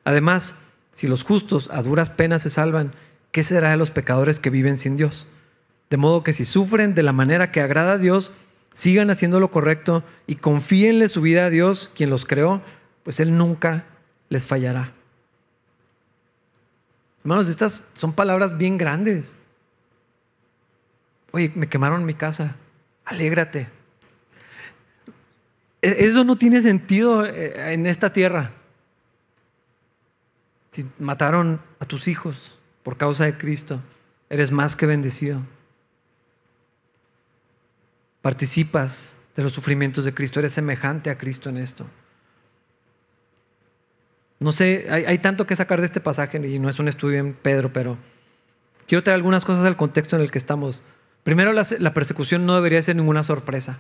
[0.04, 0.60] Además,
[0.94, 2.94] si los justos a duras penas se salvan,
[3.32, 5.26] ¿qué será de los pecadores que viven sin Dios?
[5.90, 8.32] De modo que si sufren de la manera que agrada a Dios,
[8.74, 12.62] sigan haciendo lo correcto y confíenle su vida a Dios, quien los creó,
[13.02, 13.86] pues Él nunca
[14.30, 14.94] les fallará.
[17.28, 19.36] Hermanos, estas son palabras bien grandes.
[21.34, 22.56] Oye, me quemaron mi casa.
[23.04, 23.68] Alégrate.
[25.82, 28.54] E-, eso no tiene sentido eh, en esta tierra.
[30.72, 33.82] Si mataron a tus hijos por causa de Cristo,
[34.30, 35.42] eres más que bendecido.
[38.22, 41.86] Participas de los sufrimientos de Cristo, eres semejante a Cristo en esto.
[44.40, 47.34] No sé, hay, tanto que sacar de este pasaje y no es un estudio en
[47.34, 47.98] Pedro, pero
[48.88, 50.84] quiero traer algunas cosas al contexto en el que estamos.
[51.24, 53.80] Primero, la, persecución no debería ser ninguna sorpresa.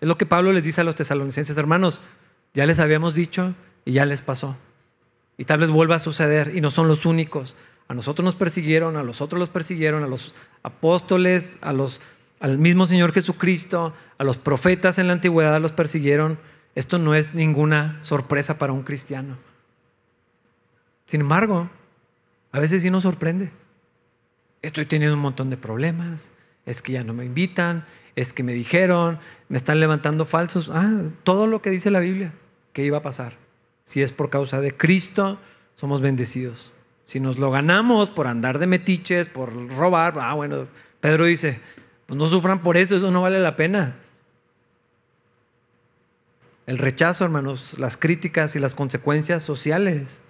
[0.00, 2.02] Es lo que Pablo les dice a los tesalonicenses, hermanos,
[2.52, 3.54] ya les habíamos dicho
[3.86, 4.56] y ya les pasó.
[5.38, 7.56] Y tal vez vuelva a suceder y no son los únicos.
[7.88, 13.12] A nosotros nos persiguieron, a los otros los persiguieron, a los apóstoles, al mismo Señor
[13.12, 16.38] Jesucristo, a los profetas en la antigüedad los persiguieron.
[16.74, 19.36] Esto no es ninguna sorpresa para un cristiano.
[21.06, 21.70] Sin embargo,
[22.52, 23.52] a veces sí nos sorprende.
[24.62, 26.30] Estoy teniendo un montón de problemas,
[26.66, 27.84] es que ya no me invitan,
[28.16, 30.70] es que me dijeron, me están levantando falsos.
[30.72, 32.32] Ah, todo lo que dice la Biblia
[32.72, 33.34] que iba a pasar.
[33.84, 35.38] Si es por causa de Cristo,
[35.74, 36.72] somos bendecidos.
[37.06, 40.66] Si nos lo ganamos por andar de metiches, por robar, ah, bueno,
[41.00, 41.60] Pedro dice,
[42.06, 43.96] pues no sufran por eso, eso no vale la pena.
[46.66, 50.22] El rechazo, hermanos, las críticas y las consecuencias sociales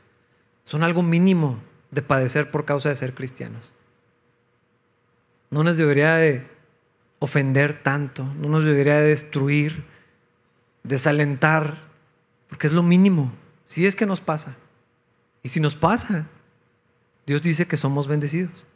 [0.64, 3.76] son algo mínimo de padecer por causa de ser cristianos.
[5.50, 6.46] No nos debería de
[7.20, 9.84] ofender tanto, no nos debería de destruir,
[10.82, 11.78] desalentar,
[12.48, 13.32] porque es lo mínimo,
[13.66, 14.56] si es que nos pasa.
[15.42, 16.26] Y si nos pasa,
[17.26, 18.66] Dios dice que somos bendecidos.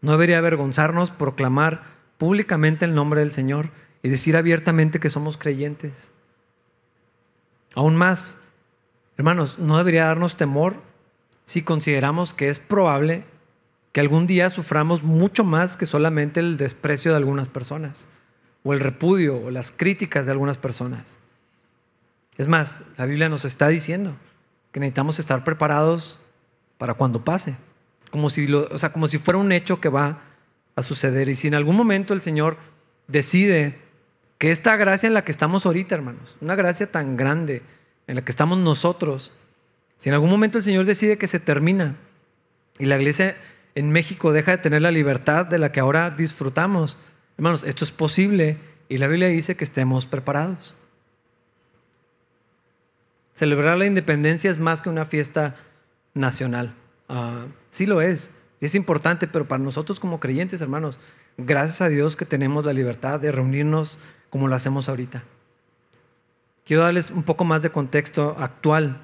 [0.00, 1.84] No debería avergonzarnos proclamar
[2.18, 3.70] públicamente el nombre del Señor
[4.02, 6.12] y decir abiertamente que somos creyentes.
[7.74, 8.42] Aún más,
[9.22, 10.82] hermanos, no debería darnos temor
[11.44, 13.24] si consideramos que es probable
[13.92, 18.08] que algún día suframos mucho más que solamente el desprecio de algunas personas,
[18.64, 21.20] o el repudio, o las críticas de algunas personas.
[22.36, 24.16] Es más, la Biblia nos está diciendo
[24.72, 26.18] que necesitamos estar preparados
[26.76, 27.56] para cuando pase,
[28.10, 30.20] como si, lo, o sea, como si fuera un hecho que va
[30.74, 31.28] a suceder.
[31.28, 32.56] Y si en algún momento el Señor
[33.06, 33.78] decide
[34.38, 37.62] que esta gracia en la que estamos ahorita, hermanos, una gracia tan grande
[38.12, 39.32] en la que estamos nosotros,
[39.96, 41.96] si en algún momento el Señor decide que se termina
[42.78, 43.34] y la iglesia
[43.74, 46.98] en México deja de tener la libertad de la que ahora disfrutamos,
[47.38, 48.58] hermanos, esto es posible
[48.90, 50.74] y la Biblia dice que estemos preparados.
[53.32, 55.56] Celebrar la independencia es más que una fiesta
[56.12, 56.74] nacional.
[57.08, 61.00] Ah, sí lo es, es importante, pero para nosotros como creyentes, hermanos,
[61.38, 63.98] gracias a Dios que tenemos la libertad de reunirnos
[64.28, 65.24] como lo hacemos ahorita.
[66.64, 69.00] Quiero darles un poco más de contexto actual,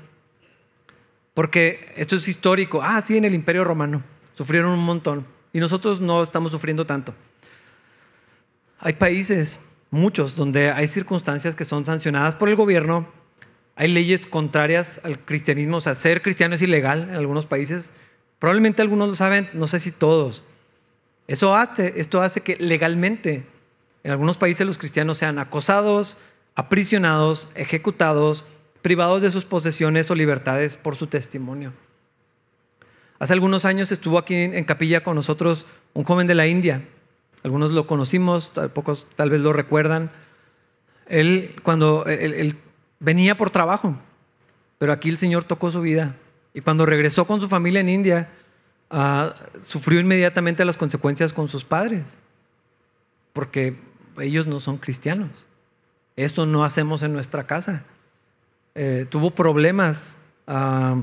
[1.34, 2.80] porque esto es histórico.
[2.82, 4.02] Ah, sí, en el Imperio Romano
[4.34, 7.14] sufrieron un montón y nosotros no estamos sufriendo tanto.
[8.78, 13.08] Hay países, muchos, donde hay circunstancias que son sancionadas por el gobierno,
[13.74, 17.92] hay leyes contrarias al cristianismo, o sea, ser cristiano es ilegal en algunos países,
[18.38, 20.44] probablemente algunos lo saben, no sé si todos.
[21.26, 23.46] Eso hace, esto hace que legalmente
[24.04, 26.18] en algunos países los cristianos sean acosados,
[26.58, 28.44] aprisionados, ejecutados,
[28.82, 31.72] privados de sus posesiones o libertades por su testimonio.
[33.20, 36.82] Hace algunos años estuvo aquí en Capilla con nosotros un joven de la India.
[37.44, 40.10] Algunos lo conocimos, pocos tal vez lo recuerdan.
[41.06, 42.04] Él cuando
[42.98, 43.96] venía por trabajo,
[44.78, 46.16] pero aquí el Señor tocó su vida.
[46.54, 48.30] Y cuando regresó con su familia en India,
[48.90, 52.18] ah, sufrió inmediatamente las consecuencias con sus padres,
[53.32, 53.76] porque
[54.18, 55.47] ellos no son cristianos.
[56.24, 57.84] Esto no hacemos en nuestra casa.
[58.74, 61.02] Eh, tuvo problemas ah,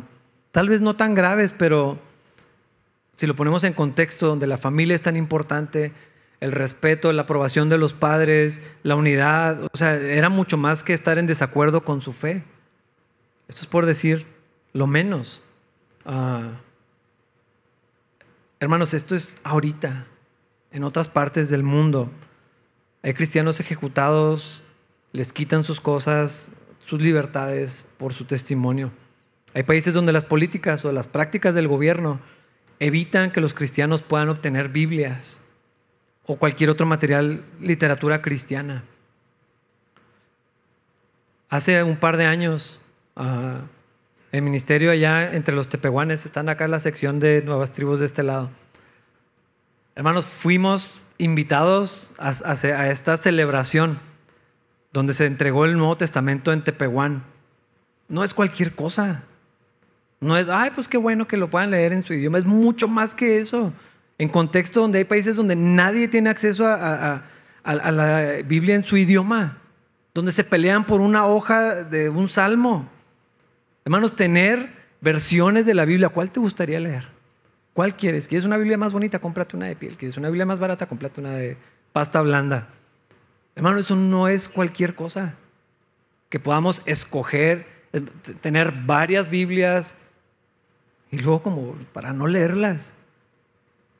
[0.56, 1.99] Tal vez no tan graves, pero
[3.17, 5.91] si lo ponemos en contexto donde la familia es tan importante,
[6.39, 10.93] el respeto, la aprobación de los padres, la unidad, o sea, era mucho más que
[10.93, 12.45] estar en desacuerdo con su fe.
[13.49, 14.25] Esto es por decir
[14.71, 15.41] lo menos.
[16.06, 16.51] Ah,
[18.62, 20.06] hermanos, esto es ahorita,
[20.71, 22.10] en otras partes del mundo.
[23.04, 24.63] Hay cristianos ejecutados,
[25.15, 26.51] les quitan sus cosas,
[26.84, 28.91] sus libertades por su testimonio.
[29.54, 32.19] Hay países donde las políticas o las prácticas del gobierno
[32.80, 35.41] evitan que los cristianos puedan obtener Biblias
[36.25, 38.84] o cualquier otro material, literatura cristiana.
[41.47, 42.82] Hace un par de años,
[43.15, 43.62] ah,
[44.34, 48.06] el ministerio allá entre los tepehuanes, están acá en la sección de nuevas tribus de
[48.06, 48.50] este lado.
[49.96, 53.98] Hermanos, fuimos invitados a, a esta celebración
[54.96, 57.21] donde se entregó el Nuevo Testamento en Tepehuán.
[58.08, 59.23] No es cualquier cosa.
[60.21, 62.37] No es, ay, pues qué bueno que lo puedan leer en su idioma.
[62.37, 63.73] Es mucho más que eso.
[64.17, 67.23] En contexto donde hay países donde nadie tiene acceso a,
[67.65, 69.58] la Biblia en su idioma,
[70.13, 72.87] donde se pelean por una hoja de un salmo.
[73.83, 74.69] Hermanos, tener
[75.02, 77.06] versiones de la Biblia, ¿cuál te gustaría leer?
[77.73, 78.29] ¿Cuál quieres?
[78.29, 79.19] ¿Quieres una Biblia más bonita?
[79.19, 79.98] Cómprate una de piel.
[79.98, 80.85] ¿Quieres una Biblia más barata?
[80.85, 81.58] Cómprate una de
[81.91, 82.69] pasta blanda.
[83.56, 85.35] Hermano, eso no es cualquier cosa.
[86.29, 88.01] Que podamos escoger, eh,
[88.41, 89.97] tener varias Biblias,
[91.12, 92.93] y luego como para no leerlas.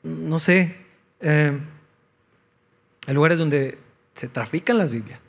[0.02, 0.76] no sé,
[1.20, 1.58] eh,
[3.06, 3.78] hay lugares donde
[4.14, 5.20] se trafican las Biblias.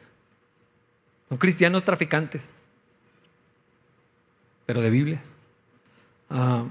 [1.30, 2.55] Son cristianos traficantes,
[4.65, 5.36] pero de Biblias.
[6.30, 6.65] Ah,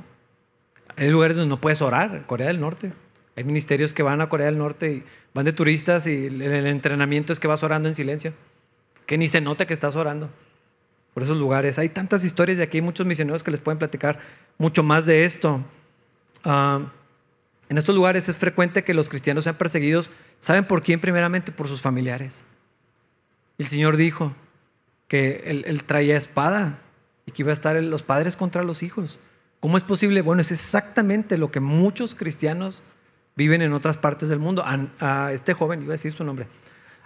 [0.96, 2.92] hay lugares donde no puedes orar, Corea del Norte.
[3.36, 5.04] Hay ministerios que van a Corea del Norte y
[5.36, 8.32] van de turistas y el entrenamiento es que vas orando en silencio,
[9.04, 10.30] que ni se nota que estás orando
[11.12, 11.78] por esos lugares.
[11.78, 14.18] Hay tantas historias de aquí, hay muchos misioneros que les pueden platicar
[14.56, 15.62] mucho más de esto.
[16.42, 16.90] Ah,
[17.68, 20.10] en estos lugares es frecuente que los cristianos sean perseguidos.
[20.40, 21.00] ¿Saben por quién?
[21.00, 22.46] Primeramente por sus familiares.
[23.58, 24.34] El Señor dijo
[25.06, 26.78] que él, traía espada
[27.26, 29.20] y que iba a estar los padres contra los hijos.
[29.60, 30.22] ¿Cómo es posible?
[30.22, 32.82] Bueno, es exactamente lo que muchos cristianos
[33.36, 34.64] viven en otras partes del mundo.
[34.66, 36.48] A, este joven, iba a decir su nombre,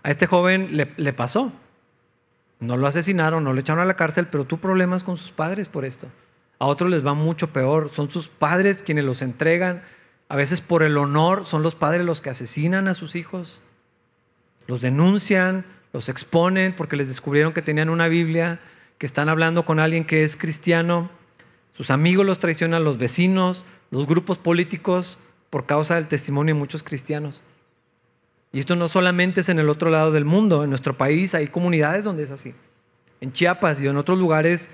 [0.02, 1.52] a este joven le, pasó.
[2.60, 5.68] No lo asesinaron, no lo echaron a la cárcel, pero tuvo problemas con sus padres
[5.68, 6.08] por esto.
[6.58, 7.88] A otros les va mucho peor.
[7.90, 9.82] Son sus padres quienes los entregan.
[10.28, 13.62] A veces por el honor son los padres los que asesinan a sus hijos.
[14.66, 18.60] Los denuncian, los exponen porque les descubrieron que tenían una Biblia,
[18.98, 21.10] que están hablando con alguien que es cristiano.
[21.72, 25.18] Sus amigos los traicionan, los vecinos, los grupos políticos
[25.50, 27.42] por causa del testimonio de muchos cristianos.
[28.52, 31.48] Y esto no solamente es en el otro lado del mundo, en nuestro país hay
[31.48, 32.54] comunidades donde es así.
[33.20, 34.70] En Chiapas y en otros lugares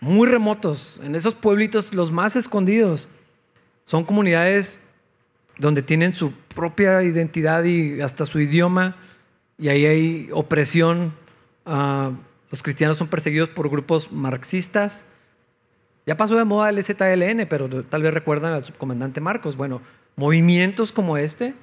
[0.00, 3.08] muy remotos, en esos pueblitos los más escondidos,
[3.84, 4.82] son comunidades
[5.58, 8.96] donde tienen su propia identidad y hasta su idioma,
[9.58, 11.14] y ahí hay opresión.
[11.64, 12.10] Ah,
[12.50, 15.06] los cristianos son perseguidos por grupos marxistas.
[16.06, 19.56] Ya pasó de moda el ZLN, pero tal vez recuerdan al subcomandante Marcos.
[19.56, 19.80] Bueno,
[20.16, 21.54] Movimientos como este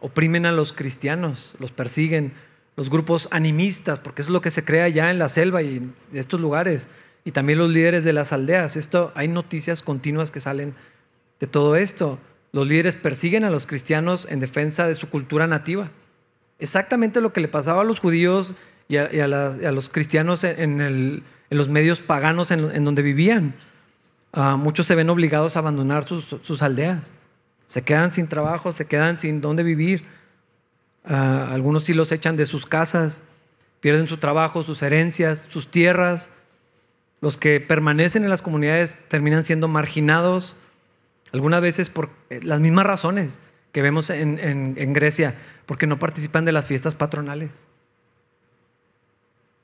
[0.00, 2.32] oprimen a los cristianos, los persiguen,
[2.76, 5.94] los grupos animistas, porque es lo que se crea ya en la selva y en
[6.12, 6.88] estos lugares,
[7.24, 8.76] y también los líderes de las aldeas.
[8.76, 10.74] Esto, hay noticias continuas que salen
[11.40, 12.20] de todo esto.
[12.52, 15.90] Los líderes persiguen a los cristianos en defensa de su cultura nativa.
[16.60, 18.54] Exactamente lo que le pasaba a los judíos
[18.88, 23.54] y a, los cristianos en, los medios paganos en, donde vivían.
[24.32, 27.12] Ah, muchos se ven obligados a abandonar sus aldeas.
[27.68, 30.04] Se quedan sin trabajo, se quedan sin dónde vivir.
[31.04, 33.22] Ah, algunos sí los echan de sus casas,
[33.80, 36.30] pierden su trabajo, sus herencias, sus tierras.
[37.20, 40.56] Los que permanecen en las comunidades terminan siendo marginados,
[41.32, 43.38] algunas veces por eh, las mismas razones
[43.72, 45.34] que vemos en, Grecia,
[45.66, 47.50] porque no participan de las fiestas patronales.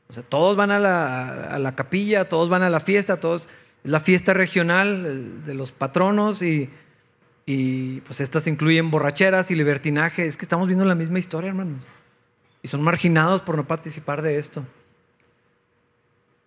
[0.08, 3.48] O sea, todos van a la, capilla, todos van a la fiesta, todos,
[3.82, 6.68] es la fiesta regional de los patronos y
[7.46, 10.26] y pues estas incluyen borracheras y libertinaje.
[10.26, 11.88] Es que estamos viendo la misma historia, hermanos.
[12.62, 14.66] Y son marginados por no participar de esto.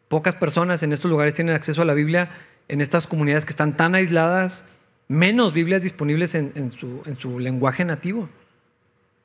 [0.08, 2.32] Pocas personas en estos lugares tienen acceso a la Biblia,
[2.68, 4.66] en estas comunidades que están tan aisladas,
[5.08, 8.30] menos Biblias disponibles en, su, lenguaje nativo.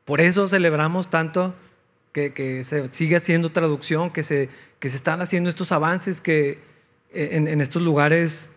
[0.04, 1.54] Por eso celebramos tanto
[2.12, 4.50] que, se sigue haciendo traducción, que se,
[4.80, 6.58] están haciendo estos avances que,
[7.14, 8.50] en, en estos lugares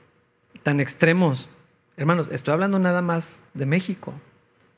[0.64, 1.50] tan extremos.
[1.98, 4.14] Hermanos, estoy hablando nada más de México,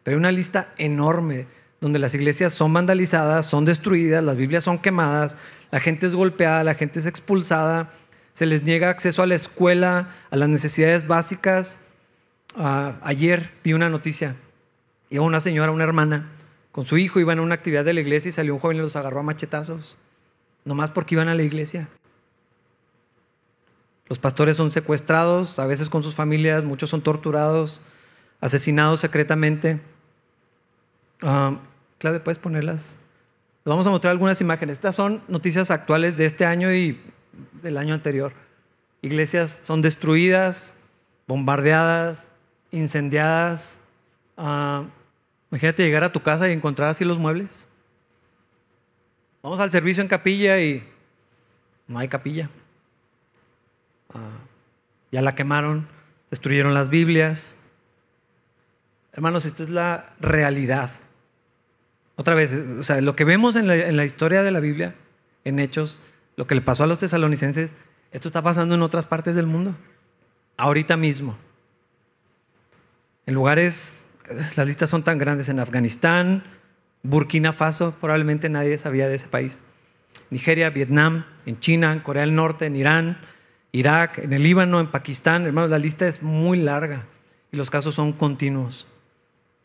[0.03, 1.47] pero hay una lista enorme
[1.82, 5.36] donde las iglesias son vandalizadas, son destruidas, las Biblias son quemadas,
[5.72, 7.89] la gente es golpeada, la gente es expulsada,
[8.34, 11.82] se les niega acceso a la escuela, a las necesidades básicas.
[12.55, 14.36] Ah, ayer vi una noticia,
[15.09, 16.30] iba una señora, una hermana,
[16.72, 18.82] con su hijo, iban a una actividad de la iglesia y salió un joven y
[18.82, 19.97] los agarró a machetazos,
[20.65, 21.89] nomás porque iban a la iglesia.
[24.10, 27.82] Los pastores son secuestrados, a veces con sus familias, muchos son torturados,
[28.39, 29.82] asesinados secretamente.
[31.22, 31.58] Uh,
[31.97, 32.97] Claudia, ¿puedes ponerlas?
[33.66, 34.78] Vamos a mostrar algunas imágenes.
[34.78, 37.01] Estas son noticias actuales de este año y
[37.62, 38.32] del año anterior.
[39.01, 40.76] Iglesias son destruidas,
[41.28, 42.30] bombardeadas,
[42.72, 43.82] incendiadas.
[44.38, 44.86] Ah,
[45.51, 47.68] imagínate llegar a tu casa y encontrar así los muebles.
[49.43, 50.84] Vamos al servicio en capilla y
[51.88, 52.49] no hay capilla.
[55.12, 55.88] Ya la quemaron,
[56.32, 57.58] destruyeron las Biblias.
[59.14, 60.91] Hermanos, esto es la realidad.
[62.16, 64.95] Otra vez, o sea, lo que vemos en la, historia de la Biblia,
[65.43, 66.01] en Hechos,
[66.36, 67.74] lo que le pasó a los tesalonicenses,
[68.12, 69.76] esto está pasando en otras partes del mundo,
[70.58, 71.38] ahorita mismo.
[73.28, 74.08] En lugares,
[74.55, 76.43] las listas son tan grandes, en Afganistán,
[77.03, 79.64] Burkina Faso, probablemente nadie sabía de ese país.
[80.32, 83.20] Nigeria, Vietnam, en China, en Corea del Norte, en Irán,
[83.72, 85.45] Irak, en el Líbano, en Pakistán.
[85.45, 87.05] Hermanos, la lista es muy larga
[87.51, 88.88] y los casos son continuos.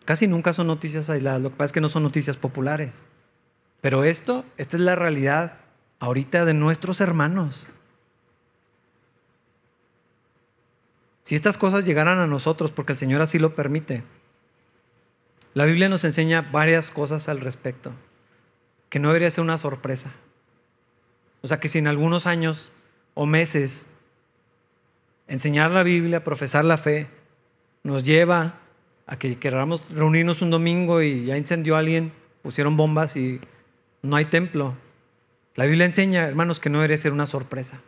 [0.05, 3.07] Casi nunca son noticias aisladas, lo que pasa es que no son noticias populares.
[3.81, 5.59] Pero esto, esta es la realidad
[6.01, 7.69] ahorita de nuestros hermanos.
[11.23, 14.03] Si estas cosas llegaran a nosotros, porque el Señor así lo permite,
[15.55, 17.93] La Biblia nos enseña varias cosas al respecto,
[18.89, 20.13] que no debería ser una sorpresa.
[21.43, 22.73] O sea que si en algunos años
[23.15, 23.89] o meses
[25.33, 27.09] enseñar la Biblia, profesar la fe,
[27.85, 28.59] nos lleva
[29.07, 32.13] a que queramos reunirnos un domingo y ya incendió alguien,
[32.43, 33.41] pusieron bombas y
[34.03, 34.75] no hay templo.
[35.55, 37.81] La Biblia enseña, hermanos, que no debería ser una sorpresa,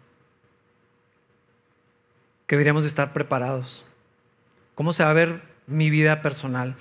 [2.47, 3.84] que deberíamos estar preparados.
[4.74, 6.76] ¿Cómo se va a ver mi vida personal?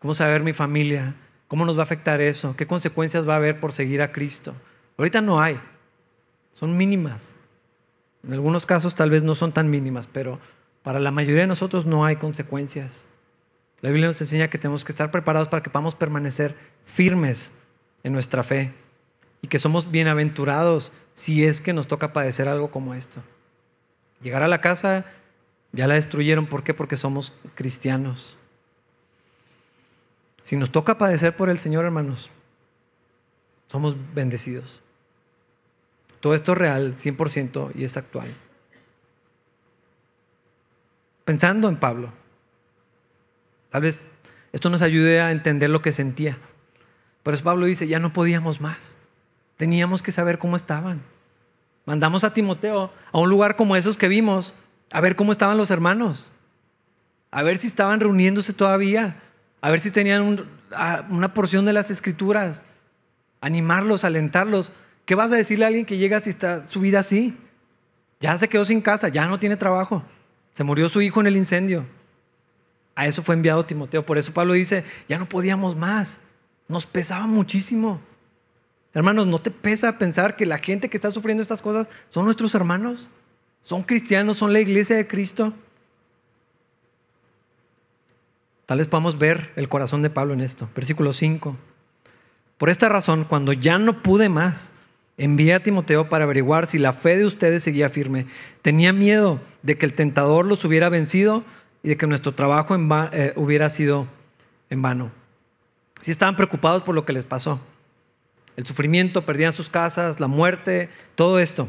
[0.00, 1.14] ¿Cómo se va a ver mi familia?
[1.46, 2.56] ¿Cómo nos va a afectar eso?
[2.56, 4.52] ¿Qué consecuencias va a haber por seguir a Cristo?
[4.96, 5.60] Ahorita no hay,
[6.54, 7.37] son mínimas.
[8.24, 10.38] En algunos casos tal vez no son tan mínimas, pero
[10.82, 13.06] para la mayoría de nosotros no hay consecuencias.
[13.80, 17.54] La Biblia nos enseña que tenemos que estar preparados para que podamos permanecer firmes
[18.02, 18.72] en nuestra fe
[19.40, 23.22] y que somos bienaventurados si es que nos toca padecer algo como esto.
[24.20, 25.04] Llegar a la casa
[25.72, 26.74] ya la destruyeron, ¿por qué?
[26.74, 28.36] Porque somos cristianos.
[30.42, 32.30] Si nos toca padecer por el Señor, hermanos,
[33.68, 34.82] somos bendecidos.
[36.20, 38.34] Todo esto es real, 100% y es actual.
[41.24, 42.12] Pensando en Pablo,
[43.70, 44.08] tal vez
[44.52, 46.38] esto nos ayude a entender lo que sentía.
[47.22, 48.96] Por eso Pablo dice, ya no podíamos más.
[49.56, 51.02] Teníamos que saber cómo estaban.
[51.84, 54.54] Mandamos a Timoteo a un lugar como esos que vimos,
[54.90, 56.30] a ver cómo estaban los hermanos,
[57.30, 59.22] a ver si estaban reuniéndose todavía,
[59.60, 60.48] a ver si tenían
[61.10, 62.64] una porción de las escrituras,
[63.40, 64.72] animarlos, alentarlos.
[65.08, 67.34] ¿Qué vas a decirle a alguien que llega si está su vida así?
[68.20, 70.04] Ya se quedó sin casa, ya no tiene trabajo,
[70.52, 71.86] se murió su hijo en el incendio.
[72.94, 74.04] A eso fue enviado Timoteo.
[74.04, 76.20] Por eso Pablo dice, ya no podíamos más,
[76.68, 78.02] nos pesaba muchísimo.
[78.92, 82.54] Hermanos, ¿no te pesa pensar que la gente que está sufriendo estas cosas son nuestros
[82.54, 83.08] hermanos?
[83.62, 84.36] ¿Son cristianos?
[84.36, 85.54] ¿Son la iglesia de Cristo?
[88.66, 90.68] Tal vez podamos ver el corazón de Pablo en esto.
[90.74, 91.56] Versículo 5.
[92.58, 94.74] Por esta razón, cuando ya no pude más,
[95.18, 98.26] envié a Timoteo para averiguar si la fe de ustedes seguía firme.
[98.62, 101.44] Tenía miedo de que el tentador los hubiera vencido
[101.82, 102.76] y de que nuestro trabajo
[103.12, 104.06] eh, hubiera sido
[104.70, 105.10] en vano.
[106.00, 107.60] Si estaban preocupados por lo que les pasó.
[108.56, 111.68] El sufrimiento, perdían sus casas, la muerte, todo esto.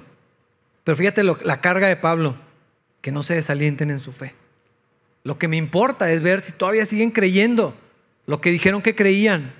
[0.83, 2.37] Pero fíjate la carga de Pablo,
[3.01, 4.33] que no se desalienten en su fe.
[5.23, 7.75] Lo que me importa es ver si todavía siguen creyendo
[8.25, 9.53] lo que dijeron que creían.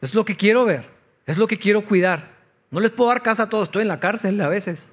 [0.00, 0.88] Es lo que quiero ver,
[1.26, 2.33] es lo que quiero cuidar.
[2.74, 4.90] No les puedo dar casa a todos, estoy en la cárcel a veces.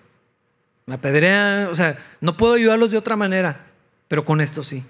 [0.85, 3.65] Me apedrean, o sea, no puedo ayudarlos de otra manera,
[4.07, 4.85] pero con esto sí.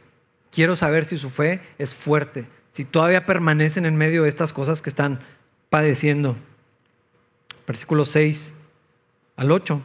[0.52, 4.82] Quiero saber si su fe es fuerte, si todavía permanecen en medio de estas cosas
[4.82, 5.22] que están
[5.70, 6.36] padeciendo.
[7.66, 8.58] Versículo 6
[9.38, 9.82] al 8.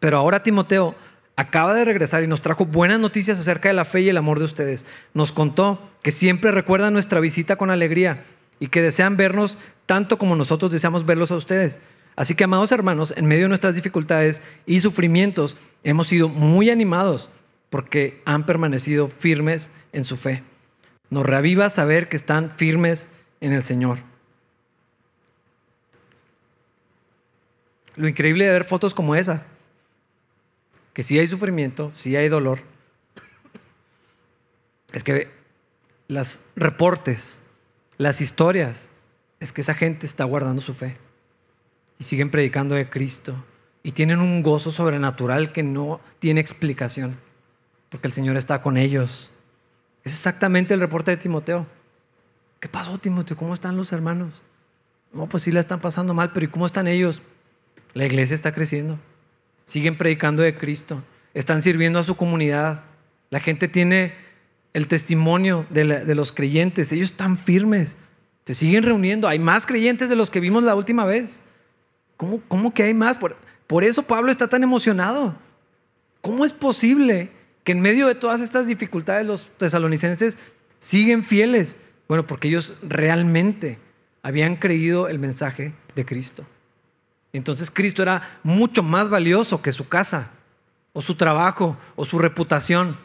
[0.00, 0.96] Pero ahora Timoteo,
[1.36, 4.40] acaba de regresar y nos trajo buenas noticias acerca de la fe y el amor
[4.40, 4.84] de ustedes.
[5.14, 8.24] Nos contó que siempre recuerdan nuestra visita con alegría
[8.58, 11.78] y que desean vernos tanto como nosotros deseamos verlos a ustedes.
[12.16, 17.28] Así que, amados hermanos, en medio de nuestras dificultades y sufrimientos, hemos sido muy animados
[17.68, 20.42] porque han permanecido firmes en su fe.
[21.10, 23.10] Nos reaviva saber que están firmes
[23.42, 23.98] en el Señor.
[27.96, 29.44] Lo increíble de ver fotos como esa,
[30.94, 32.60] que si hay sufrimiento, si hay dolor,
[34.92, 35.30] es que
[36.08, 37.42] las reportes,
[37.98, 38.90] las historias,
[39.38, 40.96] es que esa gente está guardando su fe
[41.98, 43.44] y siguen predicando de Cristo
[43.82, 47.16] y tienen un gozo sobrenatural que no tiene explicación,
[47.88, 49.30] porque el Señor está con ellos.
[50.04, 51.66] Es exactamente el reporte de Timoteo.
[52.60, 53.36] ¿Qué pasó, Timoteo?
[53.36, 54.42] ¿Cómo están los hermanos?
[55.12, 57.22] No, pues sí la están pasando mal, pero ¿y cómo están ellos?
[57.94, 58.98] La iglesia está creciendo
[59.66, 61.02] siguen predicando de Cristo,
[61.34, 62.84] están sirviendo a su comunidad.
[63.28, 64.14] La gente tiene
[64.72, 67.98] el testimonio de, los creyentes, ellos están firmes,
[68.46, 69.28] se siguen reuniendo.
[69.28, 71.42] Hay más creyentes de los que vimos la última vez.
[72.16, 73.18] ¿Cómo, cómo que hay más?
[73.18, 73.36] Por,
[73.66, 75.36] por eso Pablo está tan emocionado.
[76.20, 77.30] ¿Cómo es posible
[77.64, 80.38] que en medio de todas estas dificultades los tesalonicenses
[80.78, 81.78] siguen fieles?
[82.08, 83.78] Bueno, porque ellos realmente
[84.22, 86.44] habían creído el mensaje de Cristo.
[87.32, 90.32] Entonces Cristo era mucho más valioso que su casa,
[90.92, 92.96] o su trabajo, o su reputación.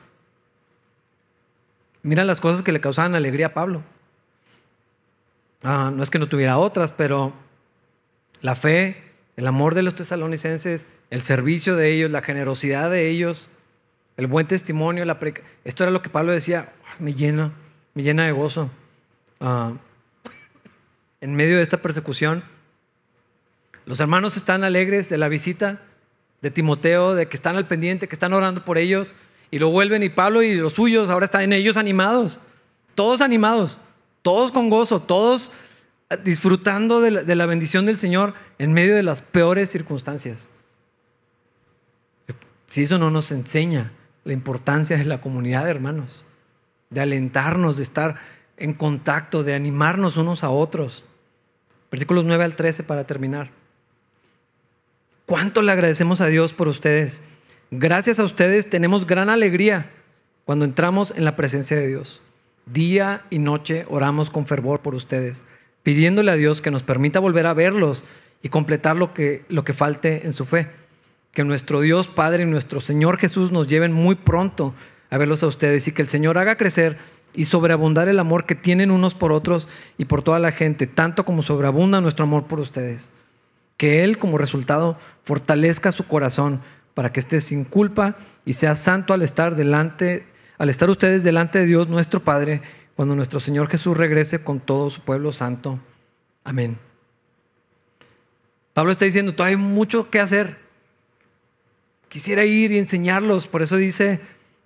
[2.03, 3.83] Mira las cosas que le causaban alegría a Pablo.
[5.63, 7.33] Ah, no es que no tuviera otras, pero
[8.41, 9.03] la fe,
[9.37, 13.49] el amor de los tesalonicenses, el servicio de ellos, la generosidad de ellos,
[14.17, 15.17] el buen testimonio, la
[15.63, 17.53] esto era lo que Pablo decía, ah, me llena,
[17.93, 18.69] me llena de gozo.
[19.39, 19.73] Ah,
[21.21, 22.43] en medio de esta persecución,
[23.85, 25.81] los hermanos están alegres de la visita
[26.41, 29.13] de Timoteo, de que están al pendiente, que están orando por ellos,
[29.51, 32.39] y lo vuelven y Pablo y los suyos ahora están en ellos animados,
[32.95, 33.79] todos animados.
[34.21, 35.51] todos con gozo, todos
[36.23, 40.49] disfrutando de la, bendición del Señor en medio de las peores circunstancias.
[42.67, 43.91] Si eso no nos enseña
[44.23, 46.25] la importancia de la comunidad, hermanos,
[46.89, 48.19] de alentarnos, de estar
[48.57, 51.03] en contacto, de animarnos unos a otros.
[51.89, 53.49] Versículos 9 al 13 para terminar.
[55.25, 57.23] ¿Cuánto le agradecemos a Dios por ustedes?
[57.71, 59.89] Gracias a ustedes tenemos gran alegría
[60.45, 62.21] cuando entramos en la presencia de Dios.
[62.65, 65.43] Día y noche oramos con fervor por ustedes,
[65.83, 68.05] pidiéndole a Dios que nos permita volver a verlos
[68.43, 70.67] y completar lo que, lo que falte en su fe.
[71.31, 74.73] Que nuestro Dios Padre y nuestro Señor Jesús nos lleven muy pronto
[75.09, 76.97] a verlos a ustedes y que el Señor haga crecer
[77.33, 79.67] y sobreabundar el amor que tienen unos por otros
[79.97, 83.11] y por toda la gente, tanto como sobreabunda nuestro amor por ustedes.
[83.77, 86.61] Que Él como resultado fortalezca su corazón
[86.93, 90.25] para que esté sin culpa y sea santo al estar delante,
[90.57, 92.61] al estar ustedes delante de Dios nuestro Padre,
[92.95, 95.79] cuando nuestro Señor Jesús regrese con todo su pueblo santo.
[96.43, 96.77] Amén.
[98.73, 100.57] Pablo está diciendo, todavía hay mucho que hacer.
[102.09, 104.19] Quisiera ir y enseñarlos, por eso dice,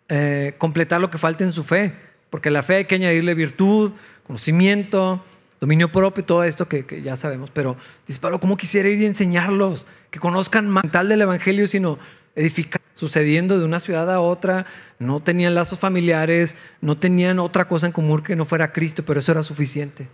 [0.09, 1.95] eh, completar lo que falta en su fe,
[2.29, 3.91] porque la fe hay que añadirle virtud,
[4.25, 5.23] conocimiento,
[5.59, 7.49] dominio propio todo esto que, ya sabemos.
[7.51, 9.87] Pero dice Pablo, ¿cómo quisiera ir y enseñarlos?
[10.11, 11.97] Que conozcan más del Evangelio, sino
[12.35, 14.65] edificar, sucediendo de una ciudad a otra,
[14.97, 19.19] no tenían lazos familiares, no tenían otra cosa en común que no fuera Cristo, pero
[19.19, 20.09] eso era suficiente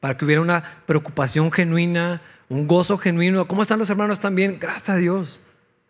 [0.00, 3.46] para que hubiera una preocupación genuina, un gozo genuino.
[3.46, 4.58] ¿Cómo están los hermanos también?
[4.58, 5.40] Gracias a Dios.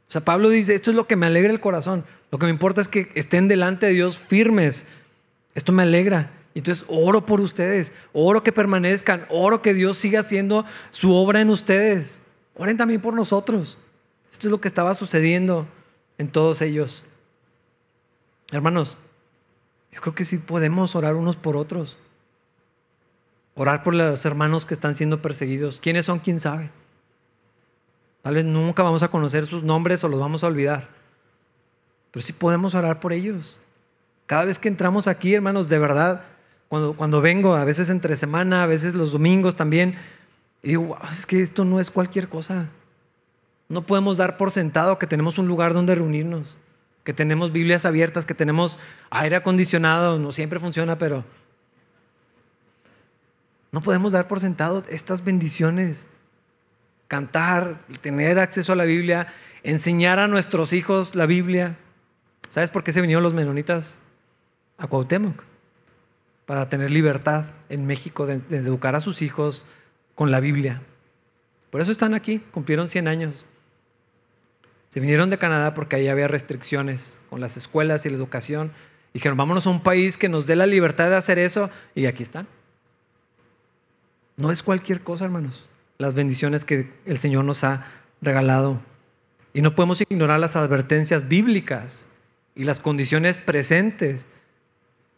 [0.08, 2.04] O sea, Pablo dice, esto es lo que me alegra el corazón.
[2.32, 4.88] Lo que me importa es que estén delante de Dios firmes.
[5.54, 6.32] Esto me alegra.
[6.56, 11.48] Entonces oro por ustedes, oro que permanezcan, oro que Dios siga haciendo su obra en
[11.48, 12.20] ustedes.
[12.56, 13.78] Oren también por nosotros.
[14.32, 15.68] Esto es lo que estaba sucediendo
[16.20, 17.06] en todos ellos.
[18.52, 18.98] Hermanos,
[19.90, 21.96] yo creo que sí podemos orar unos por otros.
[23.54, 25.80] Orar por los hermanos que están siendo perseguidos.
[25.80, 26.18] ¿Quiénes son?
[26.18, 26.70] ¿Quién sabe?
[28.20, 30.90] Tal vez nunca vamos a conocer sus nombres o los vamos a olvidar.
[32.10, 33.58] Pero sí podemos orar por ellos.
[34.26, 36.22] Cada vez que entramos aquí, hermanos, de verdad,
[36.68, 39.96] cuando, cuando vengo, a veces entre semana, a veces los domingos también,
[40.62, 42.68] digo, es que esto no es cualquier cosa.
[43.70, 46.58] No podemos dar por sentado que tenemos un lugar donde reunirnos,
[47.04, 51.24] que tenemos Biblias abiertas, que tenemos aire acondicionado, no siempre funciona, pero
[53.72, 56.08] no podemos dar por sentado estas bendiciones
[57.10, 59.26] cantar, tener acceso a la Biblia,
[59.64, 61.76] enseñar a nuestros hijos la Biblia.
[62.48, 64.00] ¿Sabes por qué se vinieron los menonitas
[64.78, 65.42] a Cuauhtémoc?
[66.46, 69.66] Para tener libertad en México de, educar a sus hijos
[70.14, 70.82] con la Biblia.
[71.70, 73.46] Por eso están aquí, cumplieron 100 años.
[74.90, 78.72] Se vinieron de Canadá porque ahí había restricciones con las escuelas y la educación.
[79.14, 81.70] Dijeron, vámonos a un país que nos dé la libertad de hacer eso.
[81.94, 82.46] Y aquí están.
[84.36, 85.70] No es cualquier cosa, hermanos
[86.00, 87.86] las bendiciones que el Señor nos ha
[88.22, 88.80] regalado.
[89.52, 92.06] Y no podemos ignorar las advertencias bíblicas
[92.54, 94.26] y las condiciones presentes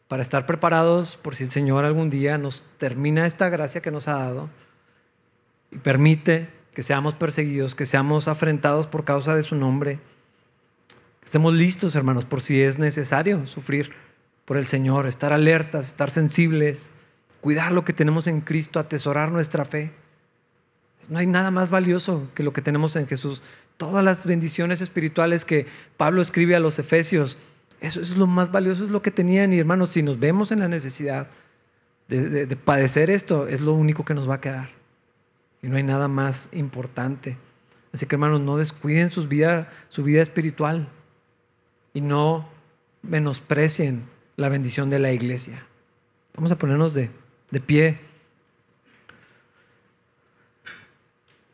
[0.08, 4.08] para estar preparados por si el Señor algún día nos termina esta gracia que nos
[4.08, 4.50] ha dado
[5.70, 10.00] y permite que seamos perseguidos, que seamos afrentados por causa de su nombre.
[11.22, 13.92] Estemos listos, hermanos, por si es necesario sufrir
[14.44, 16.90] por el Señor, estar alertas, estar sensibles,
[17.40, 19.92] cuidar lo que tenemos en Cristo, atesorar nuestra fe.
[21.08, 23.42] No hay nada más valioso que lo que tenemos en Jesús.
[23.76, 25.66] Todas las bendiciones espirituales que
[25.96, 27.38] Pablo escribe a los Efesios,
[27.80, 29.52] eso es lo más valioso, es lo que tenían.
[29.52, 31.28] Y hermanos, si nos vemos en la necesidad
[32.08, 34.81] de, padecer esto, es lo único que nos va a quedar.
[35.62, 37.38] Y no hay nada más importante.
[37.92, 40.88] Así que hermanos, no descuiden sus vida, su vida espiritual
[41.94, 42.48] y no
[43.02, 44.04] menosprecien
[44.36, 45.64] la bendición de la iglesia.
[46.34, 47.10] Vamos a ponernos de,
[47.50, 48.00] de pie.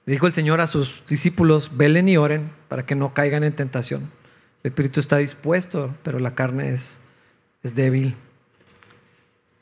[0.07, 4.11] Dijo el Señor a sus discípulos, velen y oren para que no caigan en tentación.
[4.63, 7.01] El espíritu está dispuesto, pero la carne es,
[7.63, 8.15] es débil.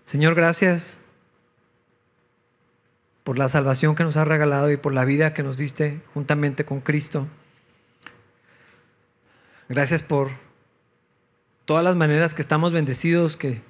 [0.05, 1.01] Señor, gracias
[3.26, 6.64] por la salvación que nos has regalado y por la vida que nos diste juntamente
[6.64, 7.26] con Cristo.
[9.68, 10.28] Gracias por
[11.64, 13.62] todas las maneras que estamos bendecidos que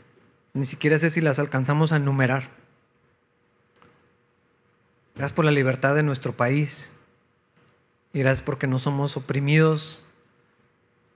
[0.52, 2.50] ni siquiera sé si las alcanzamos a enumerar.
[5.14, 6.92] Gracias por la libertad de nuestro país.
[8.12, 10.04] Y gracias porque no somos oprimidos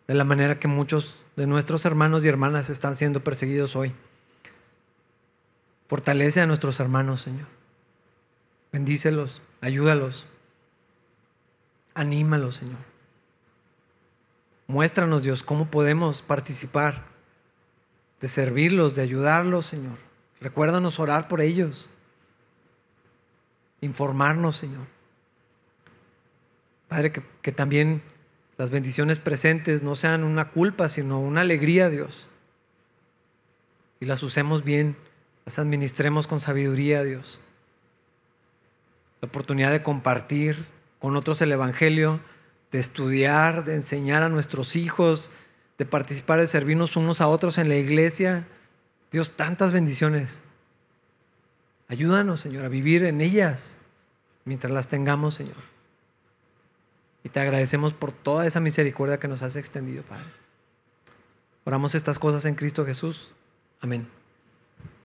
[0.09, 3.93] de la manera que muchos de nuestros hermanos y hermanas están siendo perseguidos hoy.
[5.88, 7.60] Fortalece a nuestros hermanos, Señor.
[8.73, 10.27] Bendícelos, ayúdalos.
[11.95, 12.79] Anímalos, Señor.
[14.66, 17.05] Muéstranos, Dios, cómo podemos participar
[18.21, 19.99] de servirlos, de ayudarlos, Señor.
[20.41, 21.91] Recuérdanos orar por ellos.
[23.81, 24.87] Informarnos, Señor.
[26.87, 28.03] Padre, que, que también
[28.57, 32.29] las bendiciones presentes no sean una culpa, sino una alegría, Dios.
[33.99, 34.97] Y las usemos bien,
[35.45, 37.41] las administremos con sabiduría, Dios.
[39.21, 40.66] La oportunidad de compartir
[40.99, 42.21] con otros el Evangelio,
[42.71, 45.31] de estudiar, de enseñar a nuestros hijos,
[45.79, 48.47] de participar, de servirnos unos a otros en la iglesia.
[49.11, 50.43] Dios, tantas bendiciones.
[51.89, 53.81] Ayúdanos, Señor, a vivir en ellas
[54.45, 55.57] mientras las tengamos, Señor.
[57.25, 60.25] Y te agradecemos por toda esa misericordia que nos has extendido, Padre.
[61.64, 63.33] Oramos estas cosas en Cristo Jesús.
[63.81, 64.20] Amén.